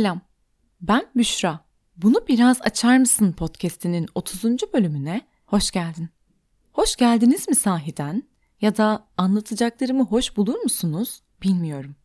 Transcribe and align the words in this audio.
Selam, 0.00 0.20
ben 0.80 1.06
Büşra. 1.16 1.60
Bunu 1.96 2.24
biraz 2.28 2.62
açar 2.62 2.98
mısın 2.98 3.32
podcast'inin 3.32 4.08
30. 4.14 4.44
bölümüne 4.74 5.20
hoş 5.46 5.70
geldin. 5.70 6.08
Hoş 6.72 6.96
geldiniz 6.96 7.48
mi 7.48 7.54
sahiden? 7.54 8.22
Ya 8.60 8.76
da 8.76 9.06
anlatacaklarımı 9.16 10.04
hoş 10.04 10.36
bulur 10.36 10.58
musunuz? 10.58 11.22
Bilmiyorum. 11.42 11.96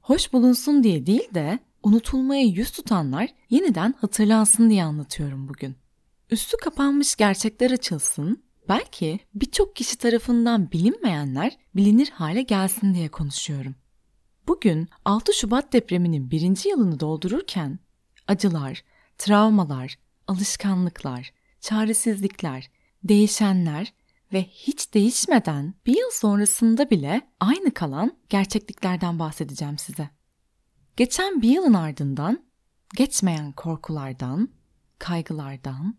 Hoş 0.00 0.32
bulunsun 0.32 0.82
diye 0.82 1.06
değil 1.06 1.34
de 1.34 1.58
unutulmaya 1.82 2.42
yüz 2.42 2.70
tutanlar 2.70 3.28
yeniden 3.50 3.94
hatırlansın 4.00 4.70
diye 4.70 4.84
anlatıyorum 4.84 5.48
bugün. 5.48 5.76
Üstü 6.30 6.56
kapanmış 6.56 7.16
gerçekler 7.16 7.70
açılsın, 7.70 8.42
belki 8.68 9.20
birçok 9.34 9.76
kişi 9.76 9.98
tarafından 9.98 10.70
bilinmeyenler 10.72 11.56
bilinir 11.76 12.10
hale 12.10 12.42
gelsin 12.42 12.94
diye 12.94 13.08
konuşuyorum. 13.08 13.74
Bugün 14.48 14.88
6 15.04 15.32
Şubat 15.32 15.72
depreminin 15.72 16.30
birinci 16.30 16.68
yılını 16.68 17.00
doldururken 17.00 17.78
acılar, 18.28 18.84
travmalar, 19.18 19.98
alışkanlıklar, 20.26 21.32
çaresizlikler, 21.60 22.70
değişenler 23.04 23.92
ve 24.32 24.42
hiç 24.42 24.94
değişmeden 24.94 25.74
bir 25.86 25.96
yıl 25.96 26.10
sonrasında 26.12 26.90
bile 26.90 27.30
aynı 27.40 27.74
kalan 27.74 28.18
gerçekliklerden 28.28 29.18
bahsedeceğim 29.18 29.78
size. 29.78 30.10
Geçen 30.96 31.42
bir 31.42 31.50
yılın 31.50 31.74
ardından 31.74 32.46
geçmeyen 32.96 33.52
korkulardan, 33.52 34.48
kaygılardan, 34.98 35.98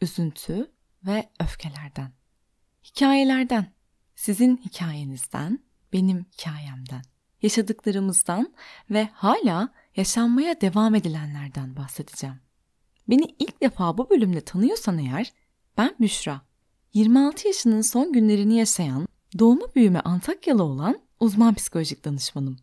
üzüntü 0.00 0.72
ve 1.06 1.30
öfkelerden, 1.40 2.12
hikayelerden, 2.84 3.72
sizin 4.16 4.56
hikayenizden, 4.56 5.58
benim 5.92 6.26
hikayemden 6.32 7.13
yaşadıklarımızdan 7.44 8.54
ve 8.90 9.08
hala 9.12 9.68
yaşanmaya 9.96 10.60
devam 10.60 10.94
edilenlerden 10.94 11.76
bahsedeceğim. 11.76 12.36
Beni 13.08 13.34
ilk 13.38 13.60
defa 13.62 13.98
bu 13.98 14.10
bölümde 14.10 14.40
tanıyorsan 14.40 14.98
eğer 14.98 15.32
ben 15.78 15.94
Büşra. 16.00 16.40
26 16.94 17.48
yaşının 17.48 17.80
son 17.80 18.12
günlerini 18.12 18.56
yaşayan, 18.56 19.08
doğumu 19.38 19.66
büyüme 19.74 20.00
Antakyalı 20.00 20.62
olan 20.62 21.00
uzman 21.20 21.54
psikolojik 21.54 22.04
danışmanım. 22.04 22.56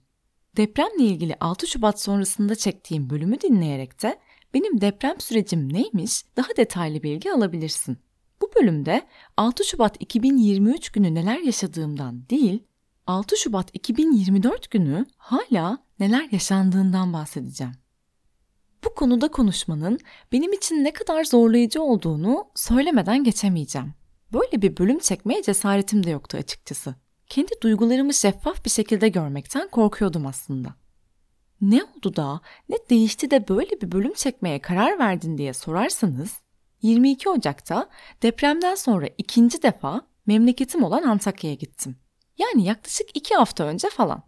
Depremle 0.57 1.03
ilgili 1.03 1.35
6 1.39 1.67
Şubat 1.67 2.01
sonrasında 2.01 2.55
çektiğim 2.55 3.09
bölümü 3.09 3.41
dinleyerek 3.41 4.03
de 4.03 4.19
benim 4.53 4.81
deprem 4.81 5.19
sürecim 5.19 5.73
neymiş 5.73 6.23
daha 6.37 6.57
detaylı 6.57 7.03
bilgi 7.03 7.31
alabilirsin. 7.31 7.97
Bu 8.41 8.51
bölümde 8.55 9.07
6 9.37 9.63
Şubat 9.63 9.95
2023 9.99 10.89
günü 10.89 11.15
neler 11.15 11.39
yaşadığımdan 11.39 12.29
değil, 12.29 12.63
6 13.11 13.37
Şubat 13.37 13.69
2024 13.73 14.71
günü 14.71 15.05
hala 15.17 15.77
neler 15.99 16.27
yaşandığından 16.31 17.13
bahsedeceğim. 17.13 17.73
Bu 18.83 18.95
konuda 18.95 19.27
konuşmanın 19.27 19.99
benim 20.31 20.53
için 20.53 20.83
ne 20.83 20.93
kadar 20.93 21.23
zorlayıcı 21.23 21.81
olduğunu 21.81 22.45
söylemeden 22.55 23.23
geçemeyeceğim. 23.23 23.93
Böyle 24.33 24.61
bir 24.61 24.77
bölüm 24.77 24.99
çekmeye 24.99 25.43
cesaretim 25.43 26.03
de 26.03 26.09
yoktu 26.09 26.37
açıkçası. 26.37 26.95
Kendi 27.27 27.51
duygularımı 27.63 28.13
şeffaf 28.13 28.65
bir 28.65 28.69
şekilde 28.69 29.09
görmekten 29.09 29.67
korkuyordum 29.67 30.25
aslında. 30.25 30.75
Ne 31.61 31.83
oldu 31.83 32.15
da, 32.15 32.41
ne 32.69 32.77
değişti 32.89 33.31
de 33.31 33.47
böyle 33.47 33.81
bir 33.81 33.91
bölüm 33.91 34.13
çekmeye 34.13 34.59
karar 34.59 34.99
verdin 34.99 35.37
diye 35.37 35.53
sorarsanız, 35.53 36.33
22 36.81 37.29
Ocak'ta 37.29 37.89
depremden 38.21 38.75
sonra 38.75 39.07
ikinci 39.17 39.63
defa 39.63 40.01
memleketim 40.25 40.83
olan 40.83 41.03
Antakya'ya 41.03 41.55
gittim. 41.55 41.95
Yani 42.41 42.63
yaklaşık 42.63 43.07
iki 43.13 43.35
hafta 43.35 43.63
önce 43.63 43.89
falan. 43.89 44.23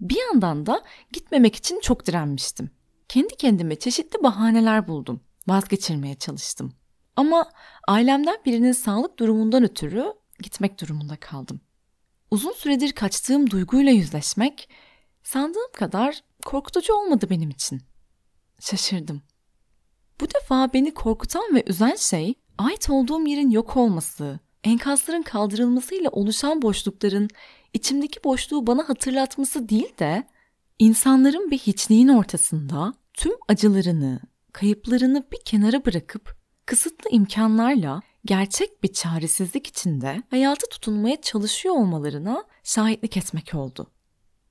Bir 0.00 0.18
yandan 0.20 0.66
da 0.66 0.82
gitmemek 1.12 1.56
için 1.56 1.80
çok 1.80 2.06
direnmiştim. 2.06 2.70
Kendi 3.08 3.36
kendime 3.36 3.76
çeşitli 3.76 4.22
bahaneler 4.22 4.88
buldum. 4.88 5.20
Vazgeçirmeye 5.46 6.14
çalıştım. 6.14 6.72
Ama 7.16 7.50
ailemden 7.88 8.38
birinin 8.46 8.72
sağlık 8.72 9.18
durumundan 9.18 9.62
ötürü 9.62 10.12
gitmek 10.42 10.80
durumunda 10.80 11.16
kaldım. 11.16 11.60
Uzun 12.30 12.52
süredir 12.52 12.92
kaçtığım 12.92 13.50
duyguyla 13.50 13.92
yüzleşmek 13.92 14.68
sandığım 15.22 15.72
kadar 15.72 16.20
korkutucu 16.44 16.94
olmadı 16.94 17.26
benim 17.30 17.50
için. 17.50 17.82
Şaşırdım. 18.60 19.22
Bu 20.20 20.26
defa 20.34 20.72
beni 20.72 20.94
korkutan 20.94 21.54
ve 21.54 21.64
üzen 21.66 21.94
şey 21.94 22.34
ait 22.58 22.90
olduğum 22.90 23.26
yerin 23.26 23.50
yok 23.50 23.76
olması, 23.76 24.40
enkazların 24.68 25.22
kaldırılmasıyla 25.22 26.10
oluşan 26.10 26.62
boşlukların 26.62 27.28
içimdeki 27.72 28.24
boşluğu 28.24 28.66
bana 28.66 28.88
hatırlatması 28.88 29.68
değil 29.68 29.98
de 29.98 30.26
insanların 30.78 31.50
bir 31.50 31.58
hiçliğin 31.58 32.08
ortasında 32.08 32.94
tüm 33.14 33.32
acılarını, 33.48 34.20
kayıplarını 34.52 35.26
bir 35.32 35.40
kenara 35.44 35.84
bırakıp 35.84 36.36
kısıtlı 36.66 37.10
imkanlarla 37.10 38.02
gerçek 38.24 38.82
bir 38.82 38.92
çaresizlik 38.92 39.66
içinde 39.66 40.22
hayata 40.30 40.68
tutunmaya 40.68 41.20
çalışıyor 41.20 41.74
olmalarına 41.74 42.44
şahitlik 42.64 43.16
etmek 43.16 43.54
oldu. 43.54 43.90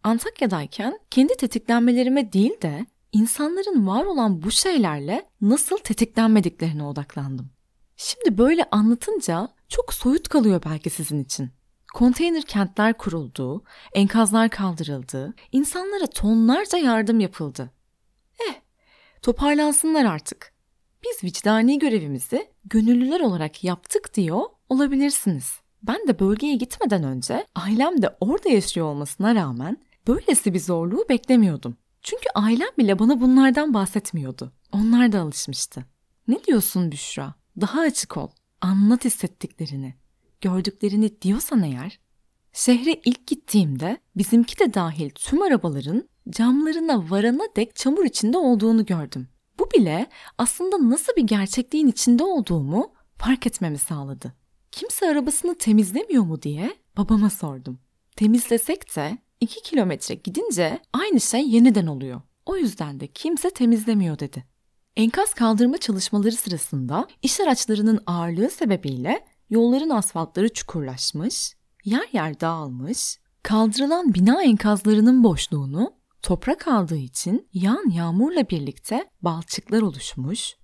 Antakya'dayken 0.03 1.00
kendi 1.11 1.38
tetiklenmelerime 1.38 2.33
değil 2.33 2.61
de 2.61 2.85
insanların 3.11 3.88
var 3.88 4.06
olan 4.06 4.41
bu 4.41 4.51
şeylerle 4.51 5.29
nasıl 5.41 5.77
tetiklenmediklerine 5.77 6.83
odaklandım. 6.83 7.50
Şimdi 7.97 8.38
böyle 8.38 8.63
anlatınca 8.72 9.50
çok 9.69 9.94
soyut 9.94 10.29
kalıyor 10.29 10.61
belki 10.66 10.89
sizin 10.89 11.23
için. 11.23 11.50
Konteyner 11.94 12.44
kentler 12.44 12.97
kuruldu, 12.97 13.63
enkazlar 13.94 14.50
kaldırıldı, 14.50 15.33
insanlara 15.51 16.07
tonlarca 16.07 16.78
yardım 16.78 17.19
yapıldı. 17.19 17.72
Eh, 18.50 18.53
toparlansınlar 19.22 20.06
artık. 20.06 20.53
Biz 21.03 21.23
vicdani 21.23 21.79
görevimizi 21.79 22.51
gönüllüler 22.66 23.19
olarak 23.19 23.63
yaptık 23.63 24.13
diyor 24.13 24.41
olabilirsiniz. 24.69 25.59
Ben 25.83 26.07
de 26.07 26.19
bölgeye 26.19 26.56
gitmeden 26.56 27.03
önce 27.03 27.45
ailem 27.56 28.01
de 28.01 28.16
orada 28.19 28.50
yaşıyor 28.50 28.85
olmasına 28.85 29.35
rağmen 29.35 29.77
böylesi 30.07 30.53
bir 30.53 30.59
zorluğu 30.59 31.06
beklemiyordum. 31.09 31.77
Çünkü 32.01 32.25
ailem 32.35 32.69
bile 32.77 33.00
bana 33.00 33.22
bunlardan 33.22 33.73
bahsetmiyordu. 33.73 34.53
Onlar 34.72 35.11
da 35.11 35.22
alışmıştı. 35.22 35.85
Ne 36.27 36.44
diyorsun 36.44 36.91
Büşra? 36.91 37.33
Daha 37.61 37.81
açık 37.81 38.17
ol. 38.17 38.29
Anlat 38.62 39.06
hissettiklerini, 39.06 39.94
gördüklerini 40.41 41.22
diyorsan 41.22 41.63
eğer, 41.63 42.00
şehre 42.53 43.01
ilk 43.06 43.28
gittiğimde 43.28 43.97
bizimki 44.16 44.59
de 44.59 44.73
dahil 44.73 45.09
tüm 45.09 45.41
arabaların 45.41 46.09
camlarına 46.29 47.09
varana 47.09 47.44
dek 47.56 47.75
çamur 47.75 48.06
içinde 48.06 48.38
olduğunu 48.38 48.85
gördüm. 48.85 49.28
Bu 49.59 49.72
bile 49.72 50.07
aslında 50.38 50.90
nasıl 50.90 51.13
bir 51.18 51.23
gerçekliğin 51.23 51.88
içinde 51.88 52.23
olduğumu 52.23 52.94
fark 53.18 53.47
etmemi 53.47 53.78
sağladı. 53.78 54.34
Kimse 54.72 55.09
arabasını 55.09 55.57
temizlemiyor 55.57 56.24
mu 56.24 56.41
diye 56.41 56.75
babama 56.97 57.29
sordum. 57.29 57.79
Temizlesek 58.16 58.95
de 58.95 59.18
2 59.41 59.62
kilometre 59.62 60.16
gidince 60.16 60.79
aynı 60.94 61.22
şey 61.22 61.50
yeniden 61.50 61.88
oluyor. 61.88 62.22
O 62.45 62.57
yüzden 62.57 63.00
de 63.00 63.07
kimse 63.07 63.50
temizlemiyor 63.50 64.19
dedi. 64.19 64.56
Enkaz 64.97 65.34
kaldırma 65.34 65.78
çalışmaları 65.78 66.31
sırasında 66.31 67.08
iş 67.22 67.40
araçlarının 67.40 68.00
ağırlığı 68.06 68.50
sebebiyle 68.50 69.25
yolların 69.50 69.90
asfaltları 69.90 70.53
çukurlaşmış, 70.53 71.53
yer 71.85 72.08
yer 72.12 72.40
dağılmış, 72.40 73.19
kaldırılan 73.44 74.13
bina 74.13 74.44
enkazlarının 74.44 75.24
boşluğunu 75.24 75.94
toprak 76.22 76.68
aldığı 76.68 76.97
için 76.97 77.47
yağan 77.53 77.90
yağmurla 77.90 78.50
birlikte 78.50 79.09
balçıklar 79.22 79.81
oluşmuş. 79.81 80.56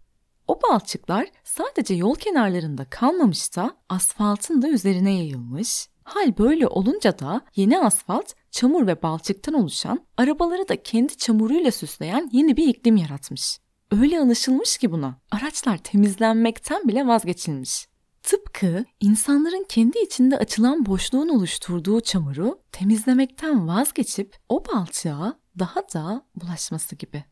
O 0.48 0.60
balçıklar 0.62 1.28
sadece 1.44 1.94
yol 1.94 2.16
kenarlarında 2.16 2.86
kalmamış 2.86 3.56
da 3.56 3.78
asfaltın 3.90 4.62
da 4.62 4.70
üzerine 4.70 5.12
yayılmış. 5.14 5.88
Hal 6.04 6.38
böyle 6.38 6.68
olunca 6.68 7.20
da 7.20 7.42
yeni 7.56 7.80
asfalt 7.80 8.34
çamur 8.52 8.88
ve 8.88 9.02
balçıktan 9.02 9.54
oluşan, 9.54 10.06
arabaları 10.18 10.70
da 10.70 10.84
kendi 10.84 11.18
çamuruyla 11.18 11.72
süsleyen 11.72 12.30
yeni 12.32 12.58
bir 12.58 12.68
iklim 12.68 12.98
yaratmış. 12.98 13.63
Öyle 14.02 14.20
alışılmış 14.20 14.78
ki 14.78 14.92
buna. 14.92 15.20
Araçlar 15.32 15.78
temizlenmekten 15.78 16.88
bile 16.88 17.08
vazgeçilmiş. 17.08 17.88
Tıpkı 18.24 18.86
insanların 19.00 19.66
kendi 19.70 20.00
içinde 20.00 20.38
açılan 20.38 20.86
boşluğun 20.86 21.30
oluşturduğu 21.30 22.02
çamuru 22.02 22.60
temizlemekten 22.72 23.68
vazgeçip 23.68 24.38
o 24.50 24.64
balçığa 24.66 25.40
daha 25.60 25.80
da 25.94 26.26
bulaşması 26.36 26.96
gibi. 26.96 27.24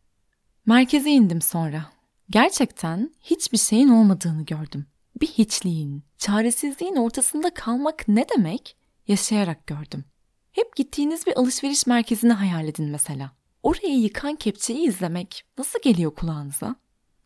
Merkeze 0.65 1.09
indim 1.09 1.41
sonra. 1.41 1.85
Gerçekten 2.29 3.11
hiçbir 3.21 3.57
şeyin 3.57 3.89
olmadığını 3.89 4.45
gördüm. 4.45 4.85
Bir 5.21 5.27
hiçliğin, 5.27 6.03
çaresizliğin 6.17 6.95
ortasında 6.95 7.53
kalmak 7.53 8.07
ne 8.07 8.25
demek? 8.37 8.77
Yaşayarak 9.07 9.67
gördüm. 9.67 10.05
Hep 10.51 10.75
gittiğiniz 10.75 11.27
bir 11.27 11.39
alışveriş 11.39 11.87
merkezini 11.87 12.33
hayal 12.33 12.67
edin 12.67 12.89
mesela. 12.89 13.40
Orayı 13.63 13.99
yıkan 13.99 14.35
kepçeyi 14.35 14.87
izlemek 14.87 15.43
nasıl 15.57 15.79
geliyor 15.81 16.15
kulağınıza? 16.15 16.75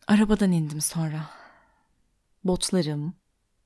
Arabadan 0.06 0.52
indim 0.52 0.80
sonra. 0.80 1.30
Botlarım, 2.44 3.14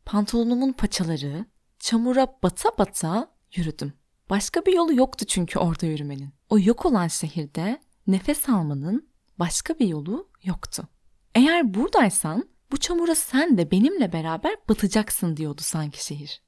pantolonumun 0.05 0.73
paçaları, 0.73 1.45
çamura 1.79 2.27
bata 2.43 2.69
bata 2.79 3.31
yürüdüm. 3.55 3.93
Başka 4.31 4.67
bir 4.67 4.73
yolu 4.73 4.95
yoktu 4.95 5.25
çünkü 5.25 5.59
orada 5.59 5.87
yürümenin. 5.87 6.31
O 6.49 6.59
yok 6.59 6.87
olan 6.87 7.09
şehirde 7.09 7.81
nefes 8.07 8.49
almanın 8.49 9.11
Başka 9.41 9.79
bir 9.79 9.87
yolu 9.87 10.29
yoktu. 10.45 10.89
Eğer 11.35 11.75
buradaysan 11.75 12.49
bu 12.73 12.77
çamura 12.77 13.15
sen 13.15 13.59
de 13.59 13.71
benimle 13.71 14.13
beraber 14.13 14.57
batacaksın 14.69 15.37
diyordu 15.37 15.61
sanki 15.65 16.05
şehir. 16.05 16.43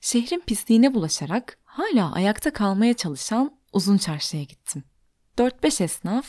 Şehrin 0.00 0.42
pisliğine 0.46 0.94
bulaşarak 0.94 1.58
hala 1.64 2.12
ayakta 2.12 2.52
kalmaya 2.52 2.94
çalışan 2.94 3.58
uzun 3.72 3.96
çarşıya 3.96 4.42
gittim. 4.42 4.84
4-5 5.38 5.82
esnaf, 5.84 6.26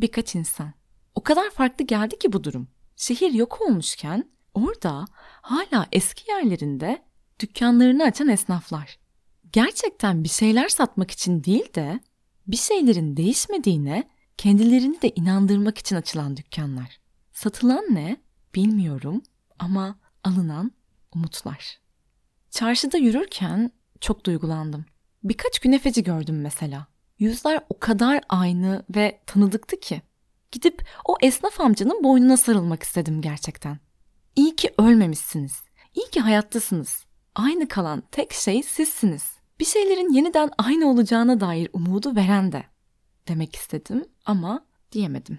birkaç 0.00 0.34
insan. 0.34 0.72
O 1.14 1.22
kadar 1.22 1.50
farklı 1.50 1.84
geldi 1.84 2.18
ki 2.18 2.32
bu 2.32 2.44
durum. 2.44 2.68
Şehir 2.96 3.32
yok 3.32 3.60
olmuşken 3.60 4.30
orada 4.54 5.04
hala 5.42 5.86
eski 5.92 6.30
yerlerinde 6.30 7.02
dükkanlarını 7.40 8.04
açan 8.04 8.28
esnaflar. 8.28 8.98
Gerçekten 9.52 10.24
bir 10.24 10.28
şeyler 10.28 10.68
satmak 10.68 11.10
için 11.10 11.44
değil 11.44 11.74
de 11.74 12.00
bir 12.46 12.56
şeylerin 12.56 13.16
değişmediğine 13.16 14.08
kendilerini 14.36 15.02
de 15.02 15.10
inandırmak 15.10 15.78
için 15.78 15.96
açılan 15.96 16.36
dükkanlar. 16.36 17.00
Satılan 17.32 17.84
ne 17.90 18.16
bilmiyorum 18.54 19.22
ama 19.58 19.98
alınan 20.24 20.72
umutlar. 21.14 21.80
Çarşıda 22.50 22.98
yürürken 22.98 23.70
çok 24.00 24.26
duygulandım. 24.26 24.84
Birkaç 25.24 25.58
günefeci 25.58 26.02
gördüm 26.02 26.40
mesela. 26.40 26.91
Yüzler 27.22 27.60
o 27.68 27.78
kadar 27.78 28.20
aynı 28.28 28.84
ve 28.96 29.20
tanıdıktı 29.26 29.80
ki. 29.80 30.02
Gidip 30.52 30.84
o 31.04 31.16
esnaf 31.20 31.60
amcanın 31.60 32.04
boynuna 32.04 32.36
sarılmak 32.36 32.82
istedim 32.82 33.20
gerçekten. 33.20 33.78
İyi 34.36 34.56
ki 34.56 34.74
ölmemişsiniz. 34.78 35.62
İyi 35.94 36.10
ki 36.10 36.20
hayattasınız. 36.20 37.04
Aynı 37.34 37.68
kalan 37.68 38.02
tek 38.10 38.32
şey 38.32 38.62
sizsiniz. 38.62 39.24
Bir 39.60 39.64
şeylerin 39.64 40.12
yeniden 40.12 40.50
aynı 40.58 40.90
olacağına 40.90 41.40
dair 41.40 41.70
umudu 41.72 42.16
veren 42.16 42.52
de. 42.52 42.64
Demek 43.28 43.56
istedim 43.56 44.04
ama 44.24 44.66
diyemedim. 44.92 45.38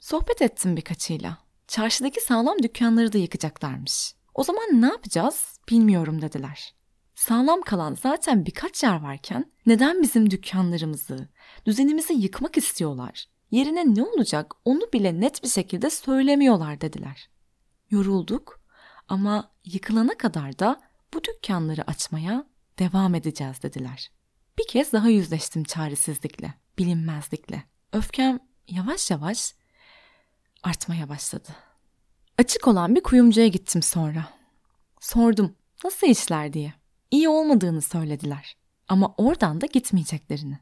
Sohbet 0.00 0.42
ettim 0.42 0.76
birkaçıyla. 0.76 1.38
Çarşıdaki 1.68 2.20
sağlam 2.20 2.62
dükkanları 2.62 3.12
da 3.12 3.18
yıkacaklarmış. 3.18 4.14
O 4.34 4.44
zaman 4.44 4.82
ne 4.82 4.86
yapacağız 4.86 5.58
bilmiyorum 5.70 6.22
dediler. 6.22 6.74
Sağlam 7.20 7.60
kalan 7.60 7.94
zaten 7.94 8.46
birkaç 8.46 8.82
yer 8.82 9.02
varken 9.02 9.52
neden 9.66 10.02
bizim 10.02 10.30
dükkanlarımızı, 10.30 11.28
düzenimizi 11.66 12.12
yıkmak 12.12 12.56
istiyorlar? 12.56 13.26
Yerine 13.50 13.94
ne 13.94 14.02
olacak 14.02 14.54
onu 14.64 14.80
bile 14.92 15.20
net 15.20 15.42
bir 15.42 15.48
şekilde 15.48 15.90
söylemiyorlar 15.90 16.80
dediler. 16.80 17.30
Yorulduk 17.90 18.60
ama 19.08 19.52
yıkılana 19.64 20.18
kadar 20.18 20.58
da 20.58 20.80
bu 21.14 21.24
dükkanları 21.24 21.90
açmaya 21.90 22.46
devam 22.78 23.14
edeceğiz 23.14 23.62
dediler. 23.62 24.10
Bir 24.58 24.66
kez 24.68 24.92
daha 24.92 25.08
yüzleştim 25.08 25.64
çaresizlikle, 25.64 26.54
bilinmezlikle. 26.78 27.62
Öfkem 27.92 28.38
yavaş 28.68 29.10
yavaş 29.10 29.54
artmaya 30.62 31.08
başladı. 31.08 31.48
Açık 32.38 32.68
olan 32.68 32.94
bir 32.94 33.02
kuyumcuya 33.02 33.48
gittim 33.48 33.82
sonra. 33.82 34.28
Sordum 35.00 35.56
nasıl 35.84 36.06
işler 36.06 36.52
diye. 36.52 36.79
İyi 37.10 37.28
olmadığını 37.28 37.82
söylediler 37.82 38.56
ama 38.88 39.14
oradan 39.16 39.60
da 39.60 39.66
gitmeyeceklerini. 39.66 40.58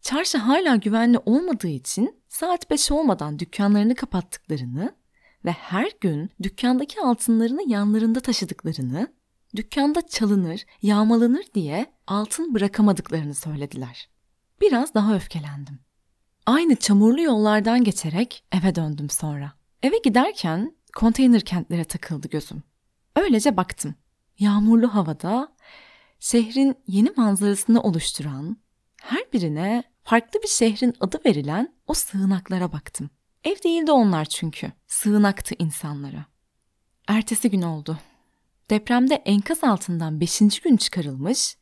Çarşı 0.00 0.38
hala 0.38 0.76
güvenli 0.76 1.18
olmadığı 1.18 1.68
için 1.68 2.22
saat 2.28 2.70
5 2.70 2.90
olmadan 2.90 3.38
dükkanlarını 3.38 3.94
kapattıklarını 3.94 4.94
ve 5.44 5.50
her 5.50 5.92
gün 6.00 6.30
dükkandaki 6.42 7.00
altınlarını 7.00 7.70
yanlarında 7.70 8.20
taşıdıklarını, 8.20 9.14
dükkanda 9.56 10.06
çalınır, 10.06 10.66
yağmalanır 10.82 11.44
diye 11.54 11.86
altın 12.06 12.54
bırakamadıklarını 12.54 13.34
söylediler. 13.34 14.08
Biraz 14.60 14.94
daha 14.94 15.14
öfkelendim. 15.14 15.78
Aynı 16.46 16.76
çamurlu 16.76 17.20
yollardan 17.20 17.84
geçerek 17.84 18.44
eve 18.52 18.74
döndüm 18.74 19.10
sonra. 19.10 19.52
Eve 19.82 19.98
giderken 20.04 20.76
konteyner 20.96 21.40
kentlere 21.40 21.84
takıldı 21.84 22.28
gözüm. 22.28 22.62
Öylece 23.16 23.56
baktım. 23.56 23.94
Yağmurlu 24.38 24.94
havada 24.94 25.54
şehrin 26.24 26.76
yeni 26.86 27.10
manzarasını 27.16 27.82
oluşturan, 27.82 28.56
her 29.02 29.32
birine 29.32 29.82
farklı 30.02 30.42
bir 30.42 30.48
şehrin 30.48 30.94
adı 31.00 31.20
verilen 31.26 31.74
o 31.86 31.94
sığınaklara 31.94 32.72
baktım. 32.72 33.10
Ev 33.44 33.56
değildi 33.64 33.92
onlar 33.92 34.24
çünkü. 34.24 34.72
Sığınaktı 34.86 35.54
insanlara. 35.58 36.26
Ertesi 37.08 37.50
gün 37.50 37.62
oldu. 37.62 37.98
Depremde 38.70 39.14
enkaz 39.14 39.64
altından 39.64 40.20
beşinci 40.20 40.60
gün 40.60 40.76
çıkarılmış, 40.76 41.56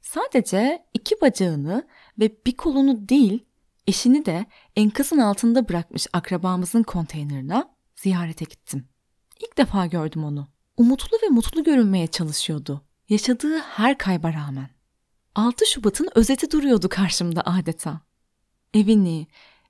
sadece 0.00 0.86
iki 0.94 1.20
bacağını 1.20 1.86
ve 2.18 2.44
bir 2.46 2.56
kolunu 2.56 3.08
değil, 3.08 3.44
eşini 3.86 4.26
de 4.26 4.46
enkazın 4.76 5.18
altında 5.18 5.68
bırakmış 5.68 6.06
akrabamızın 6.12 6.82
konteynerine 6.82 7.64
ziyarete 7.96 8.44
gittim. 8.44 8.88
İlk 9.40 9.58
defa 9.58 9.86
gördüm 9.86 10.24
onu. 10.24 10.48
Umutlu 10.76 11.18
ve 11.22 11.28
mutlu 11.28 11.64
görünmeye 11.64 12.06
çalışıyordu. 12.06 12.89
Yaşadığı 13.10 13.58
her 13.58 13.98
kayba 13.98 14.32
rağmen. 14.32 14.68
6 15.34 15.66
Şubat'ın 15.66 16.08
özeti 16.14 16.50
duruyordu 16.50 16.88
karşımda 16.88 17.42
adeta. 17.44 18.00
Evini, 18.74 19.26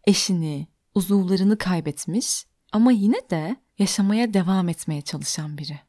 eşini, 0.07 0.67
uzuvlarını 0.95 1.59
kaybetmiş 1.59 2.45
ama 2.73 2.93
yine 2.93 3.31
de 3.31 3.57
yaşamaya 3.79 4.35
devam 4.35 4.69
etmeye 4.69 5.03
çalışan 5.03 5.59
biri. 5.59 5.81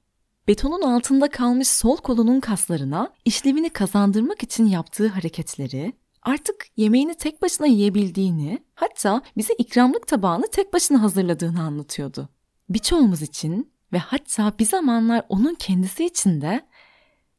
Betonun 0.48 0.81
altında 0.81 1.30
kalmış 1.30 1.68
sol 1.68 1.98
kolunun 1.98 2.39
kaslarına 2.39 3.13
işlevini 3.25 3.69
kazandırmak 3.69 4.44
için 4.44 4.65
yaptığı 4.65 5.07
hareketleri, 5.07 5.94
artık 6.21 6.68
yemeğini 6.77 7.15
tek 7.15 7.42
başına 7.42 7.68
yiyebildiğini, 7.68 8.63
hatta 8.75 9.21
bize 9.38 9.53
ikramlık 9.53 10.07
tabağını 10.07 10.45
tek 10.51 10.74
başına 10.74 11.01
hazırladığını 11.01 11.62
anlatıyordu. 11.62 12.30
Birçoğumuz 12.69 13.21
için 13.21 13.71
ve 13.94 13.98
hatta 13.98 14.53
bir 14.59 14.65
zamanlar 14.65 15.25
onun 15.30 15.56
kendisi 15.56 16.06
için 16.06 16.42
de 16.42 16.65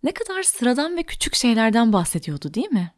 ne 0.03 0.13
kadar 0.13 0.43
sıradan 0.43 0.97
ve 0.97 1.03
küçük 1.03 1.35
şeylerden 1.35 1.93
bahsediyordu 1.93 2.55
değil 2.55 2.71
mi? 2.71 2.93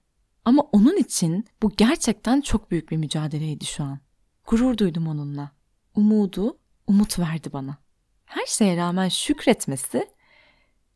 Ama 0.45 0.63
onun 0.63 0.97
için 0.97 1.45
bu 1.63 1.71
gerçekten 1.77 2.41
çok 2.41 2.71
büyük 2.71 2.91
bir 2.91 2.97
mücadeleydi 2.97 3.65
şu 3.65 3.85
an. 3.85 3.99
Gurur 4.47 4.79
duydum 4.79 5.09
onunla. 5.09 5.51
Umudu, 5.95 6.59
umut 6.87 7.19
verdi 7.19 7.53
bana. 7.53 7.79
Her 8.25 8.47
şeye 8.47 8.77
rağmen 8.77 9.09
şükretmesi 9.09 10.09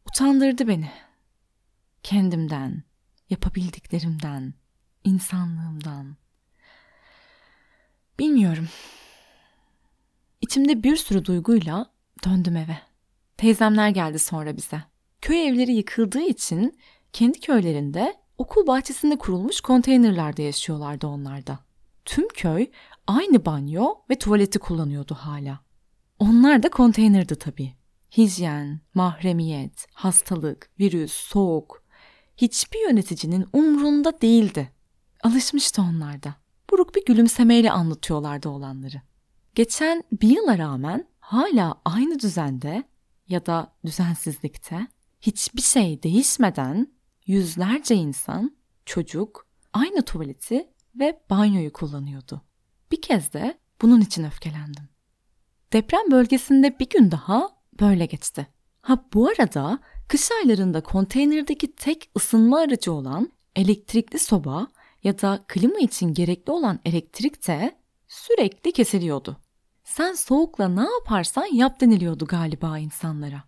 utandırdı 0.08 0.68
beni. 0.68 0.90
Kendimden, 2.02 2.82
yapabildiklerimden, 3.30 4.54
insanlığımdan. 5.04 6.16
Bilmiyorum. 8.18 8.68
İçimde 10.40 10.82
bir 10.82 10.96
sürü 10.96 11.24
duyguyla 11.24 11.90
döndüm 12.24 12.56
eve. 12.56 12.78
Teyzemler 13.36 13.88
geldi 13.88 14.18
sonra 14.18 14.56
bize. 14.56 14.82
Köy 15.22 15.48
evleri 15.48 15.72
yıkıldığı 15.72 16.22
için 16.22 16.78
kendi 17.12 17.40
köylerinde 17.40 18.16
okul 18.38 18.66
bahçesinde 18.66 19.18
kurulmuş 19.18 19.60
konteynerlerde 19.60 20.42
yaşıyorlardı 20.42 21.06
onlar 21.06 21.46
da. 21.46 21.58
Tüm 22.04 22.28
köy 22.28 22.66
aynı 23.06 23.44
banyo 23.44 23.94
ve 24.10 24.18
tuvaleti 24.18 24.58
kullanıyordu 24.58 25.14
hala. 25.14 25.60
Onlar 26.18 26.62
da 26.62 26.68
konteynerdi 26.68 27.36
tabii. 27.36 27.74
Hijyen, 28.16 28.80
mahremiyet, 28.94 29.86
hastalık, 29.94 30.70
virüs, 30.80 31.12
soğuk. 31.12 31.82
Hiçbir 32.36 32.88
yöneticinin 32.88 33.46
umrunda 33.52 34.20
değildi. 34.20 34.72
Alışmıştı 35.22 35.82
onlar 35.82 36.22
da. 36.22 36.34
Buruk 36.70 36.94
bir 36.94 37.04
gülümsemeyle 37.04 37.70
anlatıyorlardı 37.70 38.48
olanları. 38.48 39.02
Geçen 39.54 40.04
bir 40.12 40.28
yıla 40.28 40.58
rağmen 40.58 41.08
hala 41.20 41.80
aynı 41.84 42.18
düzende 42.18 42.84
ya 43.28 43.46
da 43.46 43.72
düzensizlikte 43.86 44.86
hiçbir 45.20 45.62
şey 45.62 46.02
değişmeden 46.02 46.92
yüzlerce 47.26 47.94
insan, 47.94 48.56
çocuk 48.86 49.46
aynı 49.72 50.02
tuvaleti 50.02 50.68
ve 50.94 51.20
banyoyu 51.30 51.72
kullanıyordu. 51.72 52.42
Bir 52.92 53.02
kez 53.02 53.32
de 53.32 53.58
bunun 53.82 54.00
için 54.00 54.24
öfkelendim. 54.24 54.88
Deprem 55.72 56.10
bölgesinde 56.10 56.78
bir 56.78 56.88
gün 56.88 57.10
daha 57.10 57.48
böyle 57.80 58.06
geçti. 58.06 58.46
Ha 58.82 59.04
bu 59.14 59.28
arada 59.28 59.78
kış 60.08 60.30
aylarında 60.32 60.80
konteynerdeki 60.82 61.72
tek 61.72 62.10
ısınma 62.16 62.58
aracı 62.60 62.92
olan 62.92 63.32
elektrikli 63.56 64.18
soba 64.18 64.68
ya 65.04 65.20
da 65.20 65.44
klima 65.48 65.78
için 65.78 66.14
gerekli 66.14 66.50
olan 66.50 66.80
elektrik 66.84 67.48
de 67.48 67.78
sürekli 68.08 68.72
kesiliyordu. 68.72 69.36
Sen 69.84 70.12
soğukla 70.12 70.68
ne 70.68 70.90
yaparsan 70.90 71.54
yap 71.54 71.80
deniliyordu 71.80 72.26
galiba 72.26 72.78
insanlara. 72.78 73.42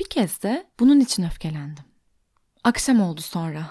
Bir 0.00 0.04
kez 0.04 0.42
de 0.42 0.66
bunun 0.80 1.00
için 1.00 1.22
öfkelendim. 1.22 1.84
Akşam 2.64 3.00
oldu 3.00 3.20
sonra. 3.20 3.70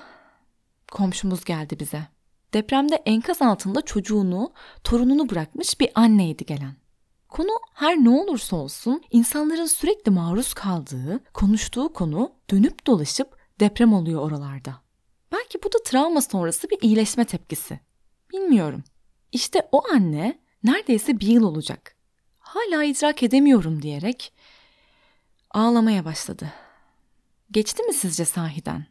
Komşumuz 0.92 1.44
geldi 1.44 1.80
bize. 1.80 2.08
Depremde 2.54 2.96
enkaz 2.96 3.42
altında 3.42 3.82
çocuğunu, 3.82 4.54
torununu 4.84 5.30
bırakmış 5.30 5.80
bir 5.80 5.90
anneydi 5.96 6.46
gelen. 6.46 6.76
Konu 7.30 7.52
her 7.74 7.96
ne 7.98 8.10
olursa 8.10 8.56
olsun 8.56 9.02
insanların 9.12 9.66
sürekli 9.66 10.12
maruz 10.12 10.54
kaldığı, 10.54 11.24
konuştuğu 11.34 11.94
konu 11.94 12.32
dönüp 12.52 12.88
dolaşıp 12.88 13.38
deprem 13.60 13.94
oluyor 13.94 14.22
oralarda. 14.22 14.82
Belki 15.32 15.64
bu 15.64 15.74
da 15.74 15.78
travma 15.86 16.22
sonrası 16.22 16.70
bir 16.70 16.78
iyileşme 16.82 17.26
tepkisi. 17.26 17.80
Bilmiyorum. 18.34 18.84
İşte 19.32 19.68
o 19.72 19.82
anne 19.94 20.40
Neredeyse 20.64 21.20
bir 21.20 21.28
yıl 21.28 21.44
olacak. 21.44 21.96
Hala 22.40 22.84
idrak 22.84 23.24
edemiyorum 23.24 23.82
diyerek 23.82 24.34
ağlamaya 25.52 26.06
başladı. 26.06 26.54
Geçti 27.52 27.84
mi 27.84 27.94
sizce 27.94 28.26
sahiden? 28.26 28.86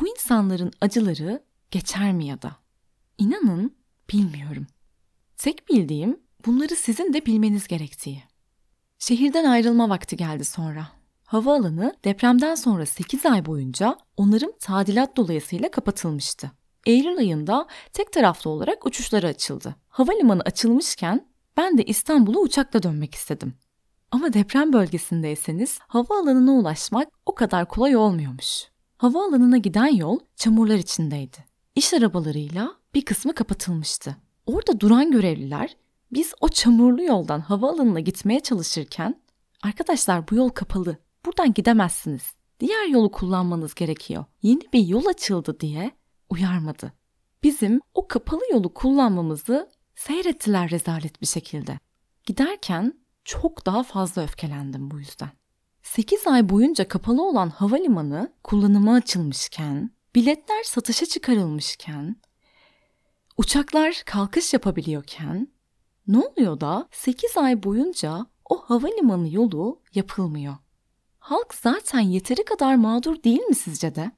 Bu 0.00 0.08
insanların 0.08 0.72
acıları 0.80 1.42
geçer 1.70 2.12
mi 2.12 2.26
ya 2.26 2.42
da? 2.42 2.56
İnanın 3.18 3.76
bilmiyorum. 4.12 4.66
Tek 5.36 5.68
bildiğim 5.68 6.20
bunları 6.46 6.76
sizin 6.76 7.12
de 7.12 7.26
bilmeniz 7.26 7.66
gerektiği. 7.68 8.22
Şehirden 8.98 9.44
ayrılma 9.44 9.88
vakti 9.88 10.16
geldi 10.16 10.44
sonra. 10.44 10.88
Havaalanı 11.24 11.94
depremden 12.04 12.54
sonra 12.54 12.86
8 12.86 13.26
ay 13.26 13.46
boyunca 13.46 13.98
onarım 14.16 14.52
tadilat 14.60 15.16
dolayısıyla 15.16 15.70
kapatılmıştı. 15.70 16.50
Eylül 16.86 17.18
ayında 17.18 17.66
tek 17.92 18.12
taraflı 18.12 18.50
olarak 18.50 18.86
uçuşları 18.86 19.26
açıldı. 19.26 19.76
Havalimanı 19.88 20.42
açılmışken 20.42 21.28
ben 21.56 21.78
de 21.78 21.84
İstanbul'a 21.84 22.38
uçakla 22.38 22.82
dönmek 22.82 23.14
istedim. 23.14 23.54
Ama 24.10 24.32
deprem 24.32 24.72
bölgesindeyseniz 24.72 25.78
havaalanına 25.80 26.52
ulaşmak 26.52 27.08
o 27.26 27.34
kadar 27.34 27.68
kolay 27.68 27.96
olmuyormuş. 27.96 28.68
Havaalanına 28.96 29.56
giden 29.56 29.96
yol 29.96 30.18
çamurlar 30.36 30.76
içindeydi. 30.76 31.36
İş 31.74 31.94
arabalarıyla 31.94 32.72
bir 32.94 33.04
kısmı 33.04 33.34
kapatılmıştı. 33.34 34.16
Orada 34.46 34.80
duran 34.80 35.10
görevliler 35.10 35.76
biz 36.12 36.32
o 36.40 36.48
çamurlu 36.48 37.02
yoldan 37.02 37.40
havaalanına 37.40 38.00
gitmeye 38.00 38.40
çalışırken 38.40 39.22
arkadaşlar 39.62 40.28
bu 40.30 40.34
yol 40.34 40.48
kapalı. 40.48 40.96
Buradan 41.26 41.54
gidemezsiniz. 41.54 42.22
Diğer 42.60 42.86
yolu 42.86 43.10
kullanmanız 43.10 43.74
gerekiyor. 43.74 44.24
Yeni 44.42 44.62
bir 44.72 44.86
yol 44.86 45.06
açıldı 45.06 45.60
diye 45.60 45.90
uyarmadı. 46.30 46.92
Bizim 47.42 47.80
o 47.94 48.08
kapalı 48.08 48.40
yolu 48.52 48.74
kullanmamızı 48.74 49.68
seyrettiler 49.94 50.70
rezalet 50.70 51.22
bir 51.22 51.26
şekilde. 51.26 51.78
Giderken 52.24 52.92
çok 53.26 53.66
daha 53.66 53.82
fazla 53.82 54.22
öfkelendim 54.22 54.90
bu 54.90 54.98
yüzden. 54.98 55.30
8 55.82 56.26
ay 56.26 56.48
boyunca 56.48 56.88
kapalı 56.88 57.28
olan 57.28 57.50
havalimanı 57.50 58.32
kullanıma 58.44 58.94
açılmışken, 58.94 59.90
biletler 60.14 60.62
satışa 60.64 61.06
çıkarılmışken, 61.06 62.16
uçaklar 63.36 64.02
kalkış 64.06 64.52
yapabiliyorken 64.52 65.48
ne 66.06 66.18
oluyor 66.18 66.60
da 66.60 66.88
8 66.90 67.36
ay 67.36 67.62
boyunca 67.62 68.26
o 68.50 68.58
havalimanı 68.58 69.34
yolu 69.34 69.82
yapılmıyor? 69.94 70.56
Halk 71.18 71.54
zaten 71.54 72.00
yeteri 72.00 72.44
kadar 72.44 72.74
mağdur 72.74 73.22
değil 73.22 73.42
mi 73.42 73.54
sizce 73.54 73.94
de? 73.94 74.10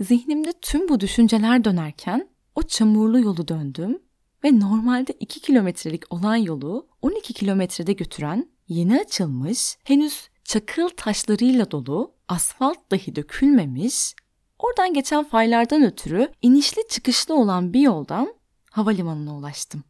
Zihnimde 0.00 0.52
tüm 0.60 0.88
bu 0.88 1.00
düşünceler 1.00 1.64
dönerken 1.64 2.28
o 2.54 2.62
çamurlu 2.62 3.20
yolu 3.20 3.48
döndüm 3.48 4.02
ve 4.46 4.60
normalde 4.60 5.12
2 5.20 5.40
kilometrelik 5.40 6.12
olan 6.12 6.36
yolu 6.36 6.88
12 7.02 7.32
kilometrede 7.32 7.92
götüren 7.92 8.50
yeni 8.68 9.00
açılmış, 9.00 9.76
henüz 9.84 10.28
çakıl 10.44 10.88
taşlarıyla 10.88 11.70
dolu, 11.70 12.14
asfalt 12.28 12.90
dahi 12.90 13.16
dökülmemiş, 13.16 14.14
oradan 14.58 14.94
geçen 14.94 15.24
faylardan 15.24 15.82
ötürü 15.82 16.32
inişli 16.42 16.82
çıkışlı 16.88 17.34
olan 17.34 17.72
bir 17.72 17.80
yoldan 17.80 18.34
havalimanına 18.70 19.36
ulaştım. 19.36 19.84